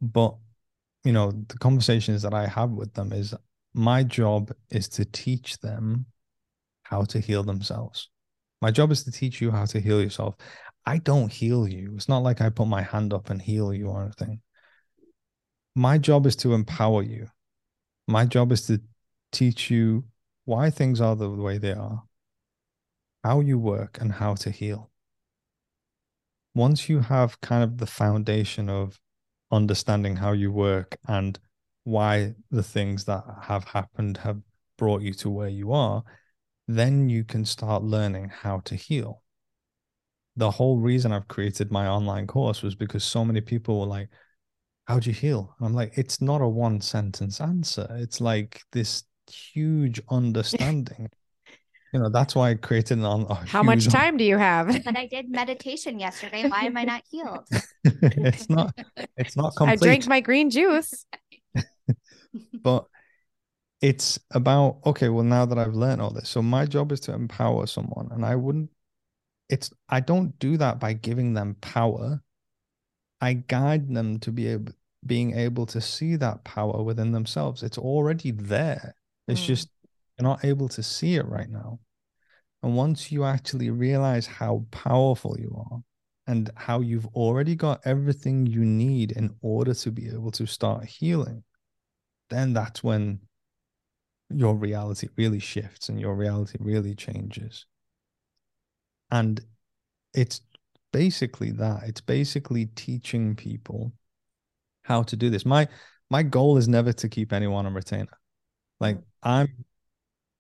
[0.01, 0.35] But
[1.03, 3.35] you know, the conversations that I have with them is
[3.73, 6.05] my job is to teach them
[6.83, 8.09] how to heal themselves.
[8.61, 10.35] My job is to teach you how to heal yourself.
[10.85, 11.93] I don't heal you.
[11.95, 14.41] It's not like I put my hand up and heal you or anything
[15.75, 17.27] my job is to empower you.
[18.07, 18.81] My job is to
[19.31, 20.05] teach you
[20.45, 22.03] why things are the way they are
[23.23, 24.89] how you work and how to heal.
[26.53, 28.99] Once you have kind of the foundation of
[29.51, 31.39] understanding how you work and
[31.83, 34.41] why the things that have happened have
[34.77, 36.03] brought you to where you are,
[36.67, 39.21] then you can start learning how to heal.
[40.35, 44.09] The whole reason I've created my online course was because so many people were like,
[44.91, 45.55] How'd you heal?
[45.57, 47.87] And I'm like, It's not a one sentence answer.
[47.91, 51.09] It's like this huge understanding
[51.93, 54.97] you know that's why i created an on how much time do you have but
[54.97, 57.47] i did meditation yesterday why am i not healed
[57.85, 58.73] it's not
[59.17, 59.73] it's not complete.
[59.73, 61.05] i drank my green juice
[62.63, 62.85] but
[63.81, 67.13] it's about okay well now that i've learned all this so my job is to
[67.13, 68.69] empower someone and i wouldn't
[69.49, 72.21] it's i don't do that by giving them power
[73.19, 74.71] i guide them to be able
[75.05, 78.95] being able to see that power within themselves it's already there
[79.27, 79.45] it's mm.
[79.45, 79.69] just
[80.21, 81.79] you're not able to see it right now.
[82.63, 85.79] And once you actually realize how powerful you are
[86.27, 90.85] and how you've already got everything you need in order to be able to start
[90.85, 91.43] healing,
[92.29, 93.19] then that's when
[94.29, 97.65] your reality really shifts and your reality really changes.
[99.09, 99.43] And
[100.13, 100.41] it's
[100.93, 101.83] basically that.
[101.87, 103.91] It's basically teaching people
[104.91, 105.45] how to do this.
[105.45, 105.67] My
[106.09, 108.17] my goal is never to keep anyone on retainer.
[108.79, 109.65] Like I'm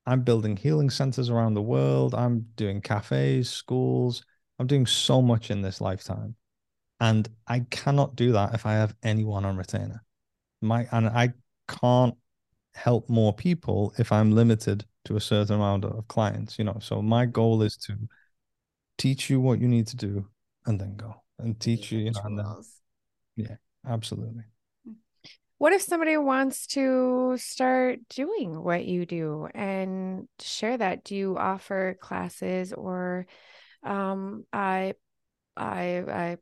[0.05, 2.13] I'm building healing centers around the world.
[2.13, 4.23] I'm doing cafes, schools.
[4.59, 6.35] I'm doing so much in this lifetime.
[6.99, 10.03] And I cannot do that if I have anyone on retainer.
[10.61, 11.33] My and I
[11.67, 12.15] can't
[12.73, 16.77] help more people if I'm limited to a certain amount of clients, you know.
[16.81, 17.95] So my goal is to
[18.97, 20.27] teach you what you need to do
[20.65, 22.55] and then go and teach you, you know, then,
[23.35, 23.55] yeah,
[23.87, 24.43] absolutely.
[25.57, 31.03] What if somebody wants to start doing what you do and share that?
[31.03, 33.27] Do you offer classes or
[33.83, 34.95] um, I,
[35.55, 36.37] I, I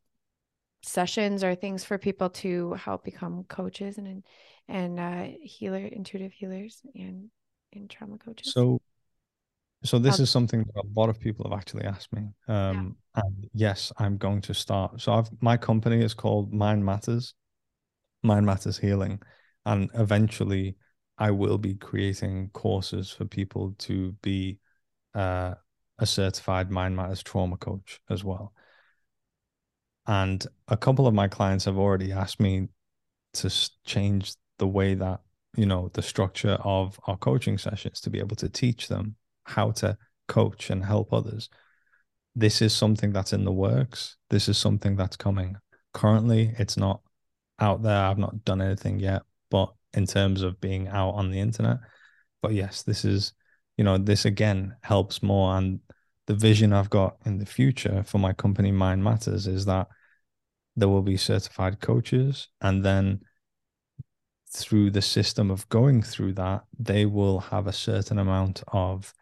[0.81, 4.23] sessions or things for people to help become coaches and
[4.67, 7.29] and uh, healer, intuitive healers, and
[7.73, 8.53] and trauma coaches?
[8.53, 8.79] So,
[9.83, 12.23] so this is something that a lot of people have actually asked me.
[12.47, 13.23] Um, yeah.
[13.23, 14.99] And yes, I'm going to start.
[15.01, 17.33] So I've my company is called Mind Matters
[18.23, 19.21] Mind Matters Healing.
[19.65, 20.75] And eventually,
[21.17, 24.59] I will be creating courses for people to be
[25.13, 25.55] uh,
[25.97, 28.53] a certified Mind Matters trauma coach as well.
[30.07, 32.69] And a couple of my clients have already asked me
[33.33, 35.21] to change the way that,
[35.55, 39.15] you know, the structure of our coaching sessions to be able to teach them
[39.49, 39.97] how to
[40.27, 41.49] coach and help others.
[42.35, 44.15] This is something that's in the works.
[44.29, 45.57] This is something that's coming.
[45.93, 47.01] Currently, it's not
[47.59, 48.05] out there.
[48.05, 51.79] I've not done anything yet, but in terms of being out on the internet,
[52.41, 53.33] but yes, this is,
[53.77, 55.57] you know, this again helps more.
[55.57, 55.79] And
[56.27, 59.87] the vision I've got in the future for my company, Mind Matters, is that
[60.75, 62.47] there will be certified coaches.
[62.61, 63.21] And then
[64.55, 69.13] through the system of going through that, they will have a certain amount of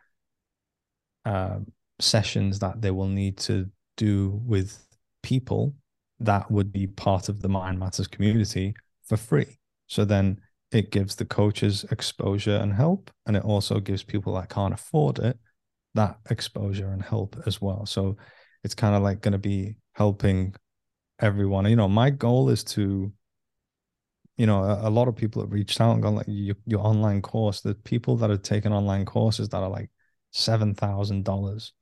[1.27, 1.59] uh,
[1.99, 4.87] sessions that they will need to do with
[5.23, 5.75] people
[6.19, 8.73] that would be part of the Mind Matters community
[9.03, 9.59] for free.
[9.87, 10.39] So then
[10.71, 15.19] it gives the coaches exposure and help, and it also gives people that can't afford
[15.19, 15.37] it
[15.95, 17.85] that exposure and help as well.
[17.85, 18.17] So
[18.63, 20.55] it's kind of like going to be helping
[21.19, 21.65] everyone.
[21.65, 23.11] You know, my goal is to,
[24.37, 26.85] you know, a, a lot of people have reached out and gone like your, your
[26.85, 27.61] online course.
[27.61, 29.89] The people that have taken online courses that are like
[30.37, 31.73] seven thousand dollars,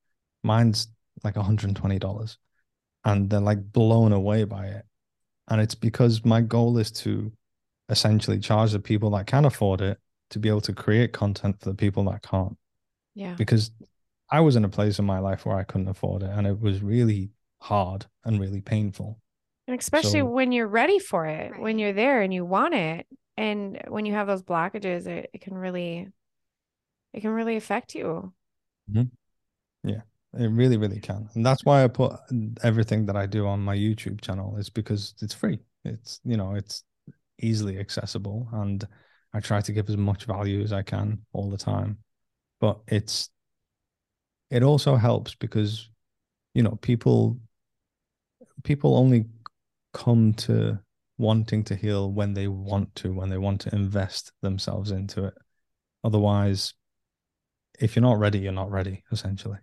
[0.43, 0.87] mine's
[1.23, 2.37] like one hundred and twenty dollars
[3.05, 4.85] and they're like blown away by it.
[5.47, 7.31] And it's because my goal is to
[7.89, 9.99] essentially charge the people that can afford it
[10.31, 12.57] to be able to create content for the people that can't.
[13.13, 13.35] Yeah.
[13.35, 13.69] Because
[14.31, 16.59] I was in a place in my life where I couldn't afford it and it
[16.59, 17.29] was really
[17.61, 19.19] hard and really painful.
[19.67, 21.61] And especially so, when you're ready for it, right.
[21.61, 23.05] when you're there and you want it.
[23.37, 26.07] And when you have those blockages, it, it can really
[27.13, 28.33] it can really affect you.
[28.91, 29.89] Mm-hmm.
[29.89, 30.01] Yeah.
[30.37, 31.29] It really, really can.
[31.35, 32.13] And that's why I put
[32.61, 35.59] everything that I do on my YouTube channel is because it's free.
[35.85, 36.83] It's, you know, it's
[37.39, 38.85] easily accessible and
[39.33, 41.99] I try to give as much value as I can all the time.
[42.59, 43.29] But it's,
[44.49, 45.89] it also helps because,
[46.53, 47.39] you know, people,
[48.63, 49.25] people only
[49.93, 50.79] come to
[51.17, 55.33] wanting to heal when they want to, when they want to invest themselves into it.
[56.03, 56.73] Otherwise,
[57.79, 59.57] if you're not ready, you're not ready, essentially.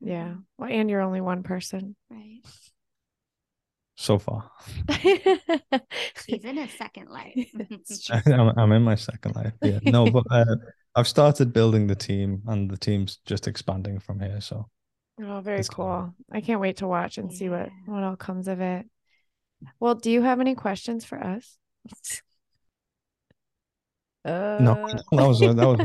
[0.00, 0.34] Yeah.
[0.58, 1.96] Well, and you're only one person.
[2.10, 2.40] Right.
[3.96, 4.50] So far.
[6.26, 7.34] He's in his second life.
[8.26, 9.52] I'm, I'm, in my second life.
[9.62, 9.78] Yeah.
[9.84, 10.56] No, but uh,
[10.96, 14.40] I've started building the team and the team's just expanding from here.
[14.40, 14.68] So
[15.22, 15.86] Oh, very it's cool.
[15.86, 16.14] cool.
[16.32, 17.38] I can't wait to watch and yeah.
[17.38, 18.86] see what what all comes of it.
[19.78, 21.56] Well, do you have any questions for us?
[24.24, 24.58] Uh...
[24.60, 24.74] No,
[25.12, 25.80] that was a, that was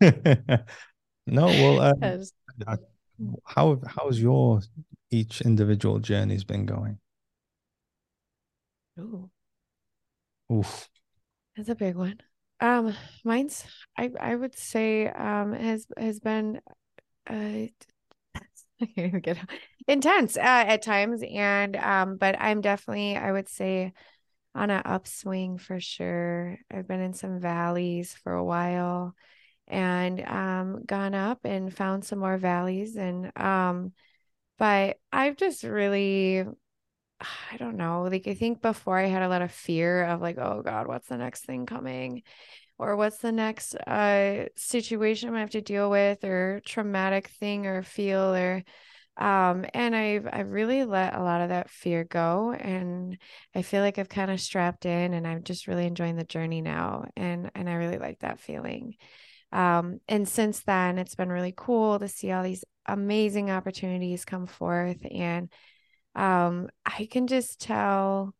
[0.00, 0.64] a
[1.26, 2.76] no, well, uh,
[3.44, 4.60] how how's your
[5.10, 6.98] each individual journey's been going?
[8.98, 9.30] Ooh.
[10.52, 10.88] Oof.
[11.56, 12.20] That's a big one.
[12.60, 13.64] Um, mine's
[13.96, 16.60] I I would say um has has been
[17.28, 17.66] uh
[19.22, 19.38] get
[19.88, 23.92] intense uh, at times and um but I'm definitely I would say
[24.56, 26.58] on an upswing for sure.
[26.72, 29.14] I've been in some valleys for a while
[29.68, 33.92] and um gone up and found some more valleys and um
[34.58, 36.44] but I've just really
[37.52, 38.04] I don't know.
[38.04, 41.08] Like I think before I had a lot of fear of like, oh God, what's
[41.08, 42.22] the next thing coming?
[42.78, 47.82] Or what's the next uh situation I have to deal with or traumatic thing or
[47.82, 48.64] feel or
[49.18, 53.16] um and I've I've really let a lot of that fear go and
[53.54, 56.60] I feel like I've kind of strapped in and I'm just really enjoying the journey
[56.60, 58.94] now and and I really like that feeling.
[59.52, 64.46] Um and since then it's been really cool to see all these amazing opportunities come
[64.46, 65.50] forth and
[66.14, 68.34] um, I can just tell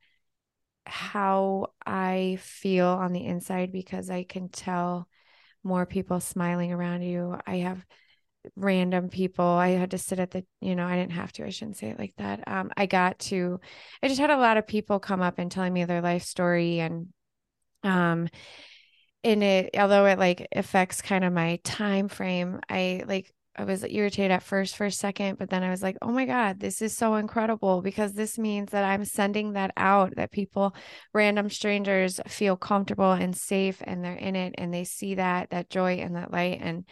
[0.86, 5.08] how I feel on the inside because I can tell
[5.64, 7.36] more people smiling around you.
[7.46, 7.84] I have
[8.54, 9.44] random people.
[9.44, 11.88] I had to sit at the, you know, I didn't have to, I shouldn't say
[11.88, 12.46] it like that.
[12.46, 13.60] Um, I got to,
[14.02, 16.80] I just had a lot of people come up and telling me their life story
[16.80, 17.08] and,
[17.82, 18.28] um,
[19.22, 23.84] in it, although it like affects kind of my time frame, I like I was
[23.84, 26.82] irritated at first for a second, but then I was like, oh my God, this
[26.82, 30.74] is so incredible because this means that I'm sending that out, that people,
[31.14, 35.70] random strangers, feel comfortable and safe and they're in it and they see that, that
[35.70, 36.58] joy and that light.
[36.60, 36.84] And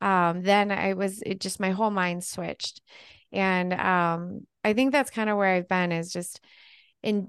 [0.00, 2.80] um, then I was, it just, my whole mind switched.
[3.32, 6.40] And um, I think that's kind of where I've been is just
[7.02, 7.28] in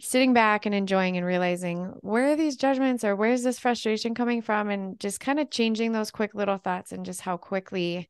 [0.00, 4.42] sitting back and enjoying and realizing where are these judgments or where's this frustration coming
[4.42, 4.68] from?
[4.68, 8.08] And just kind of changing those quick little thoughts and just how quickly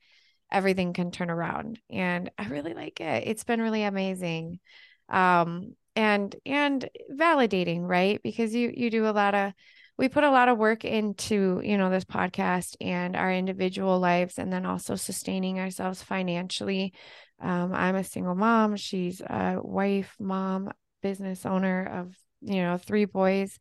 [0.50, 1.80] everything can turn around.
[1.90, 3.24] And i really like it.
[3.26, 4.60] It's been really amazing.
[5.08, 8.20] Um and and validating right?
[8.22, 9.52] Because you you do a lot of
[9.98, 14.38] we put a lot of work into you know this podcast and our individual lives
[14.38, 16.92] and then also sustaining ourselves financially.
[17.40, 18.76] Um, i'm a single mom.
[18.76, 20.70] She's a wife mom
[21.02, 23.58] business owner of you know three boys.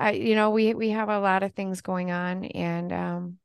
[0.00, 3.38] Uh, you know we we have a lot of things going on and um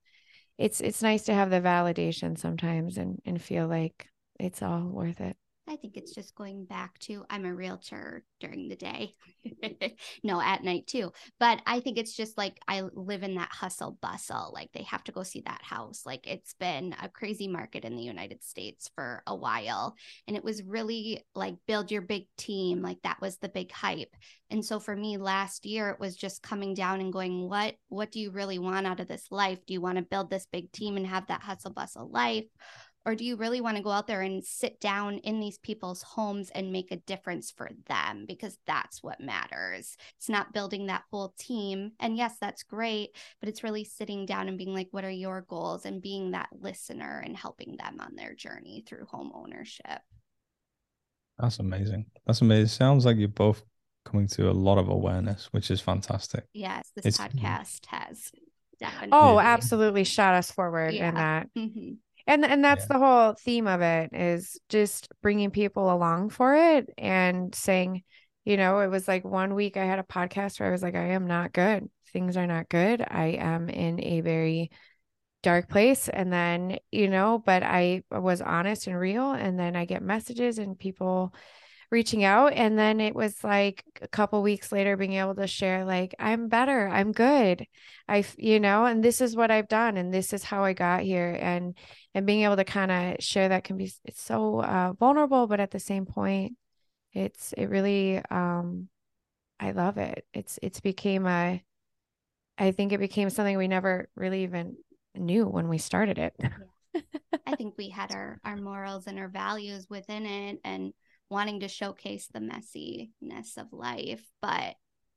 [0.57, 4.07] it's it's nice to have the validation sometimes and and feel like
[4.39, 5.37] it's all worth it.
[5.69, 9.13] I think it's just going back to I'm a realtor during the day.
[10.23, 11.11] no, at night too.
[11.39, 14.51] But I think it's just like I live in that hustle bustle.
[14.51, 16.07] Like they have to go see that house.
[16.07, 19.95] Like it's been a crazy market in the United States for a while.
[20.27, 22.81] And it was really like build your big team.
[22.81, 24.15] Like that was the big hype.
[24.49, 28.11] And so for me last year it was just coming down and going, what what
[28.11, 29.59] do you really want out of this life?
[29.67, 32.45] Do you want to build this big team and have that hustle bustle life?
[33.05, 36.03] Or do you really want to go out there and sit down in these people's
[36.03, 38.25] homes and make a difference for them?
[38.27, 39.95] Because that's what matters.
[40.17, 41.93] It's not building that whole team.
[41.99, 45.41] And yes, that's great, but it's really sitting down and being like, what are your
[45.41, 45.85] goals?
[45.85, 50.01] And being that listener and helping them on their journey through home ownership.
[51.39, 52.05] That's amazing.
[52.27, 52.67] That's amazing.
[52.67, 53.63] Sounds like you're both
[54.03, 56.43] coming to a lot of awareness, which is fantastic.
[56.53, 58.29] Yes, this it's, podcast has
[58.77, 59.09] definitely.
[59.13, 61.09] Oh, absolutely shot us forward yeah.
[61.09, 61.47] in that.
[61.57, 61.93] Mm-hmm
[62.29, 62.93] and and that's yeah.
[62.97, 68.03] the whole theme of it is just bringing people along for it and saying
[68.45, 70.95] you know it was like one week i had a podcast where i was like
[70.95, 71.89] i am not good.
[72.11, 73.05] Things are not good.
[73.07, 74.71] I am in a very
[75.43, 76.09] dark place.
[76.09, 80.59] And then you know but i was honest and real and then i get messages
[80.59, 81.33] and people
[81.91, 85.85] reaching out and then it was like a couple weeks later being able to share
[85.85, 87.65] like i'm better i'm good.
[88.07, 91.01] I you know and this is what i've done and this is how i got
[91.01, 91.75] here and
[92.13, 95.59] and being able to kind of share that can be it's so uh, vulnerable but
[95.59, 96.53] at the same point
[97.13, 98.87] it's it really um
[99.59, 100.25] i love it.
[100.33, 101.63] It's it's became a
[102.57, 104.77] i think it became something we never really even
[105.15, 106.35] knew when we started it.
[107.45, 110.93] I think we had our our morals and our values within it and
[111.29, 114.75] wanting to showcase the messiness of life, but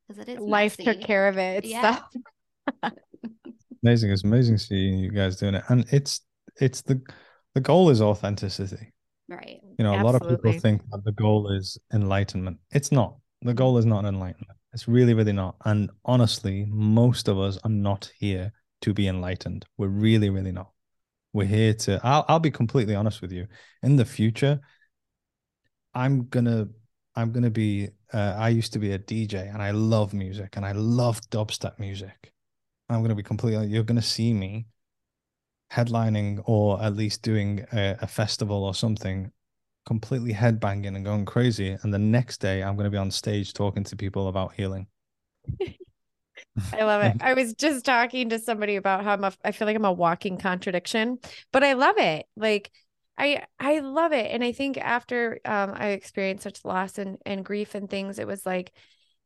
[0.08, 0.84] because it is life messy.
[0.84, 1.64] took care of it.
[1.64, 2.00] Yeah.
[3.84, 4.10] amazing.
[4.10, 5.64] It's amazing seeing you guys doing it.
[5.68, 6.20] And it's
[6.60, 7.00] it's the
[7.54, 8.92] the goal is authenticity.
[9.28, 9.60] Right.
[9.78, 10.00] You know, Absolutely.
[10.00, 12.58] a lot of people think that the goal is enlightenment.
[12.70, 13.16] It's not.
[13.42, 14.58] The goal is not enlightenment.
[14.72, 15.56] It's really, really not.
[15.64, 18.52] And honestly, most of us are not here
[18.82, 19.66] to be enlightened.
[19.78, 20.70] We're really, really not.
[21.32, 23.46] we're here to I'll I'll be completely honest with you.
[23.82, 24.60] In the future,
[25.94, 26.68] I'm gonna
[27.14, 30.64] I'm gonna be uh, I used to be a DJ and I love music and
[30.64, 32.32] I love dubstep music.
[32.88, 34.66] I'm gonna be completely you're gonna see me
[35.72, 39.32] headlining or at least doing a, a festival or something
[39.86, 43.82] completely headbanging and going crazy and the next day i'm to be on stage talking
[43.82, 44.86] to people about healing
[46.72, 47.16] I love it.
[47.20, 49.92] I was just talking to somebody about how I'm a, I feel like I'm a
[49.92, 51.18] walking contradiction,
[51.52, 52.26] but I love it.
[52.36, 52.70] Like
[53.22, 54.30] I I love it.
[54.32, 58.26] And I think after um I experienced such loss and, and grief and things, it
[58.26, 58.72] was like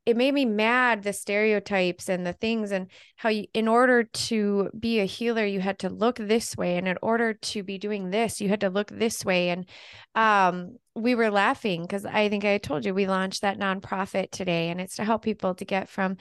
[0.04, 4.70] it made me mad the stereotypes and the things and how you in order to
[4.78, 8.10] be a healer you had to look this way and in order to be doing
[8.10, 9.66] this you had to look this way and
[10.14, 14.70] um we were laughing because I think I told you we launched that nonprofit today
[14.70, 16.16] and it's to help people to get from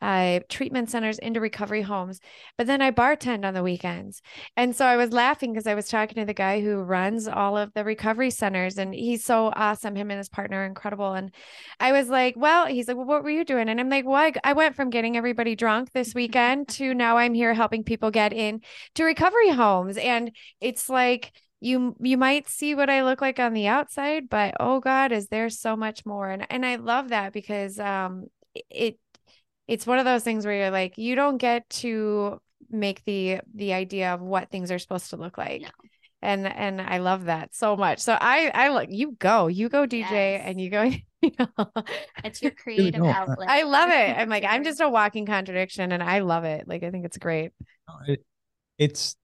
[0.00, 2.20] uh, treatment centers into recovery homes.
[2.56, 4.22] But then I bartend on the weekends.
[4.56, 7.58] And so I was laughing because I was talking to the guy who runs all
[7.58, 9.96] of the recovery centers and he's so awesome.
[9.96, 11.12] Him and his partner are incredible.
[11.12, 11.34] And
[11.80, 13.68] I was like, well, he's like, well, what were you doing?
[13.68, 17.18] And I'm like, well, I, I went from getting everybody drunk this weekend to now
[17.18, 18.60] I'm here helping people get in
[18.94, 19.96] to recovery homes.
[19.98, 20.30] And
[20.60, 24.80] it's like, you you might see what I look like on the outside, but oh
[24.80, 26.30] God, is there so much more?
[26.30, 28.26] And and I love that because um
[28.70, 28.98] it
[29.68, 33.72] it's one of those things where you're like, you don't get to make the the
[33.72, 35.62] idea of what things are supposed to look like.
[35.62, 35.68] No.
[36.22, 38.00] And and I love that so much.
[38.00, 40.42] So I I look you go, you go DJ yes.
[40.44, 40.90] and you go
[42.24, 43.48] it's your creative outlet.
[43.48, 44.16] I love it.
[44.16, 46.66] I'm like, I'm just a walking contradiction and I love it.
[46.66, 47.52] Like I think it's great.
[48.06, 48.24] It,
[48.78, 49.16] it's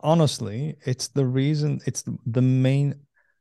[0.00, 2.94] honestly, it's the reason, it's the main.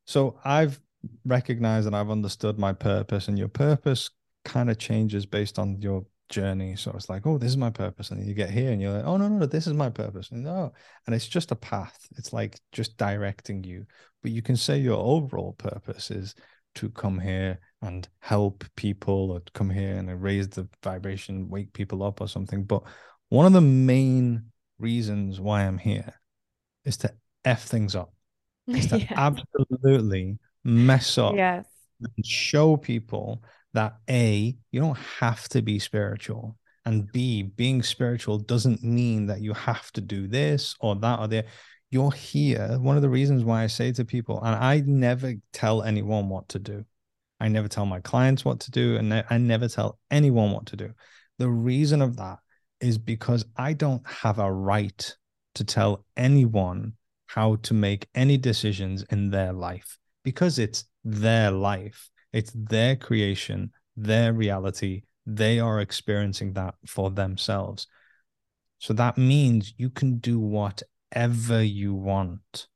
[0.06, 0.80] So I've
[1.26, 4.10] recognized and I've understood my purpose, and your purpose
[4.46, 6.76] kind of changes based on your journey.
[6.76, 8.12] So it's like, oh, this is my purpose.
[8.12, 10.32] And you get here and you're like, oh, no, no, no, this is my purpose.
[10.32, 10.74] And no,
[11.06, 12.08] and it's just a path.
[12.18, 13.86] It's like just directing you.
[14.22, 16.36] But you can say your overall purpose is
[16.76, 22.04] to come here and help people or come here and raise the vibration, wake people
[22.04, 22.64] up or something.
[22.64, 22.84] But
[23.30, 26.14] one of the main reasons why I'm here
[26.88, 27.14] is to
[27.46, 28.14] F things up.
[28.68, 29.14] Is to yes.
[29.16, 31.66] absolutely mess up yes.
[32.02, 33.44] and show people
[33.74, 36.58] that A, you don't have to be spiritual.
[36.86, 41.28] And B, being spiritual doesn't mean that you have to do this or that or
[41.28, 41.46] that.
[41.90, 42.78] You're here.
[42.80, 46.50] One of the reasons why I say to people, and I never tell anyone what
[46.50, 46.84] to do.
[47.40, 50.76] I never tell my clients what to do, and I never tell anyone what to
[50.76, 50.94] do.
[51.38, 52.40] The reason of that
[52.82, 55.16] is because I don't have a right
[55.58, 56.94] to tell anyone
[57.28, 63.72] how to make any decisions in their life because it's their life, it's their creation,
[63.96, 65.04] their reality.
[65.26, 67.88] They are experiencing that for themselves.
[68.80, 72.68] So that means you can do whatever you want.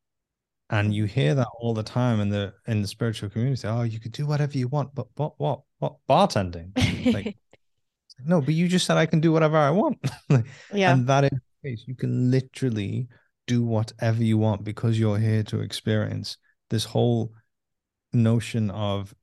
[0.70, 3.68] And you hear that all the time in the in the spiritual community.
[3.68, 6.72] Oh, you could do whatever you want, but what what what bartending?
[7.14, 7.36] Like
[8.26, 9.98] no, but you just said I can do whatever I want.
[10.74, 10.94] yeah.
[10.94, 13.08] And that is You can literally
[13.48, 16.38] do whatever you want because you're here to experience
[16.70, 17.34] this whole
[18.14, 19.14] notion of,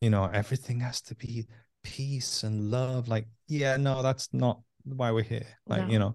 [0.00, 1.46] you know, everything has to be
[1.82, 3.08] peace and love.
[3.08, 5.46] Like, yeah, no, that's not why we're here.
[5.66, 5.92] Like, no.
[5.92, 6.14] you know,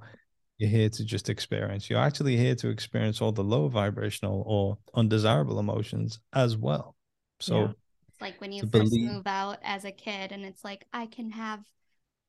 [0.57, 1.89] you're here to just experience.
[1.89, 6.95] You're actually here to experience all the low vibrational or undesirable emotions as well.
[7.39, 7.71] So, yeah.
[8.09, 9.11] it's like when you first believe...
[9.11, 11.61] move out as a kid, and it's like, I can have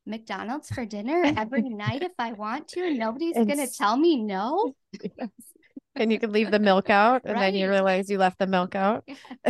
[0.07, 4.23] McDonald's for dinner every night if I want to, and nobody's going to tell me
[4.23, 4.75] no.
[5.95, 7.53] and you can leave the milk out, and right.
[7.53, 9.09] then you realize you left the milk out.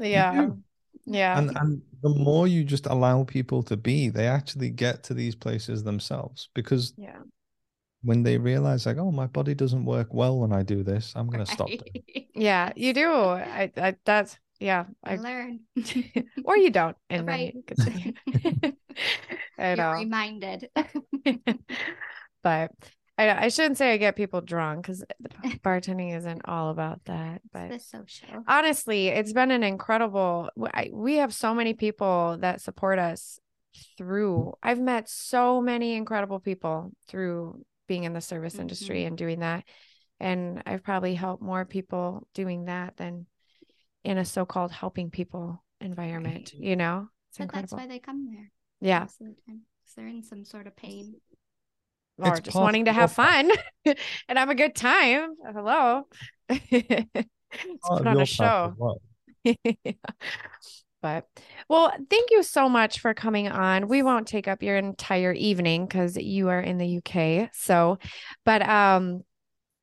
[0.00, 0.48] yeah.
[1.06, 1.38] Yeah.
[1.38, 5.34] And, and the more you just allow people to be, they actually get to these
[5.34, 7.18] places themselves because yeah.
[8.02, 11.28] when they realize like, oh, my body doesn't work well when I do this, I'm
[11.28, 11.68] gonna stop.
[12.34, 13.10] yeah, you do.
[13.10, 14.84] I, I that's yeah.
[15.02, 15.60] I, I learn.
[16.44, 16.96] or you don't.
[17.10, 17.54] And right.
[17.76, 18.76] then
[19.58, 19.92] I know.
[19.92, 20.68] Reminded.
[22.42, 22.70] but
[23.16, 25.04] I, I shouldn't say I get people drunk because
[25.64, 27.42] bartending isn't all about that.
[27.52, 28.44] But the social.
[28.48, 30.50] honestly, it's been an incredible.
[30.72, 33.38] I, we have so many people that support us
[33.96, 34.54] through.
[34.62, 38.62] I've met so many incredible people through being in the service mm-hmm.
[38.62, 39.64] industry and doing that,
[40.18, 43.26] and I've probably helped more people doing that than
[44.02, 46.52] in a so-called helping people environment.
[46.52, 46.64] Right.
[46.64, 47.76] You know, it's but incredible.
[47.76, 48.50] That's why they come there.
[48.84, 51.14] Yeah, most of the time because they're in some sort of pain
[52.18, 52.62] or it's just possible.
[52.62, 53.50] wanting to have fun
[54.28, 55.30] and have a good time.
[55.44, 56.02] Hello.
[56.48, 56.62] Let's
[57.84, 58.98] oh, put on a show.
[61.02, 61.28] But
[61.68, 63.88] well, thank you so much for coming on.
[63.88, 67.50] We won't take up your entire evening because you are in the UK.
[67.52, 67.98] So,
[68.46, 69.20] but um,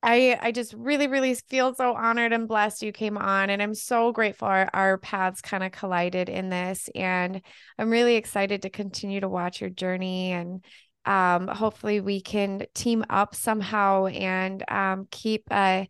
[0.02, 3.74] I I just really really feel so honored and blessed you came on and I'm
[3.74, 7.40] so grateful our, our paths kind of collided in this and
[7.78, 10.64] I'm really excited to continue to watch your journey and
[11.04, 15.84] um hopefully we can team up somehow and um keep uh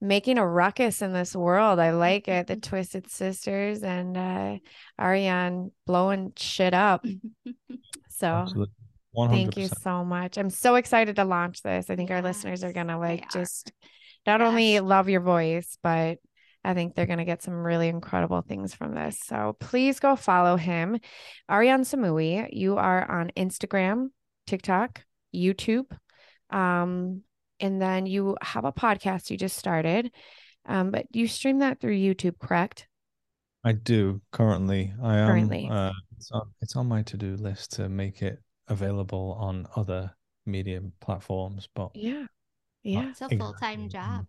[0.00, 1.78] making a ruckus in this world.
[1.78, 2.46] I like it.
[2.46, 4.58] The Twisted Sisters and uh
[4.98, 7.04] Arian blowing shit up.
[8.16, 8.72] So Absolutely.
[9.16, 10.38] Thank you so much.
[10.38, 11.90] I'm so excited to launch this.
[11.90, 13.72] I think yes, our listeners are going to like just
[14.26, 14.48] not yes.
[14.48, 16.18] only love your voice, but
[16.64, 19.18] I think they're going to get some really incredible things from this.
[19.22, 20.98] So please go follow him.
[21.48, 24.08] Arian Samouie, you are on Instagram,
[24.46, 25.04] TikTok,
[25.34, 25.86] YouTube.
[26.50, 27.22] Um,
[27.60, 30.10] and then you have a podcast you just started.
[30.66, 32.88] Um, but you stream that through YouTube, correct?
[33.62, 34.94] I do currently.
[35.02, 35.68] I am currently.
[35.70, 38.38] Uh, it's on, it's on my to do list to make it
[38.68, 40.12] available on other
[40.46, 41.68] medium platforms.
[41.74, 42.26] But yeah,
[42.82, 44.26] yeah, it's a full time job.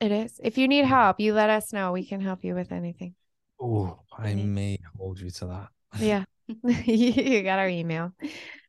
[0.00, 0.40] It is.
[0.42, 1.92] If you need help, you let us know.
[1.92, 3.14] We can help you with anything.
[3.60, 5.68] Oh, I may hold you to that.
[5.98, 6.24] Yeah,
[6.86, 8.12] you got our email.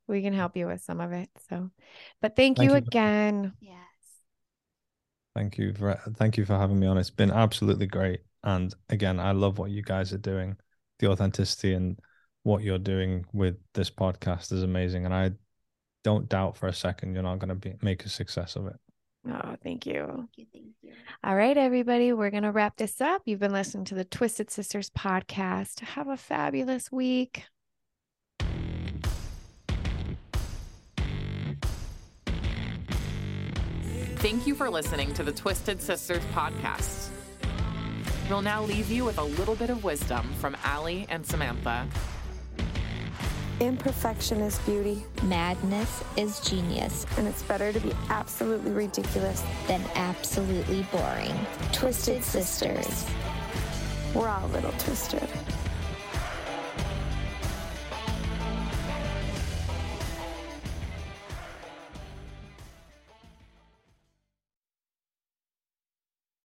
[0.07, 1.30] We can help you with some of it.
[1.49, 1.69] So,
[2.22, 3.53] but thank, thank you, you again.
[3.61, 3.78] Yes.
[5.36, 6.98] Thank you for thank you for having me on.
[6.98, 8.22] It's been absolutely great.
[8.44, 10.57] And again, I love what you guys are doing,
[10.99, 11.98] the authenticity and
[12.43, 15.05] what you're doing with this podcast is amazing.
[15.05, 15.31] And I
[16.03, 18.76] don't doubt for a second you're not going to be make a success of it.
[19.30, 20.05] Oh, thank you.
[20.07, 20.45] Thank you.
[20.51, 20.93] Thank you.
[21.23, 23.22] All right, everybody, we're going to wrap this up.
[23.26, 25.81] You've been listening to the Twisted Sisters podcast.
[25.81, 27.43] Have a fabulous week.
[34.15, 37.09] Thank you for listening to the Twisted Sisters podcast.
[38.30, 41.88] We'll now leave you with a little bit of wisdom from Allie and Samantha.
[43.61, 45.03] Imperfection is beauty.
[45.21, 47.05] Madness is genius.
[47.15, 51.35] And it's better to be absolutely ridiculous than absolutely boring.
[51.71, 53.05] Twisted, Twisted Sisters.
[54.15, 55.29] We're all a little twisted.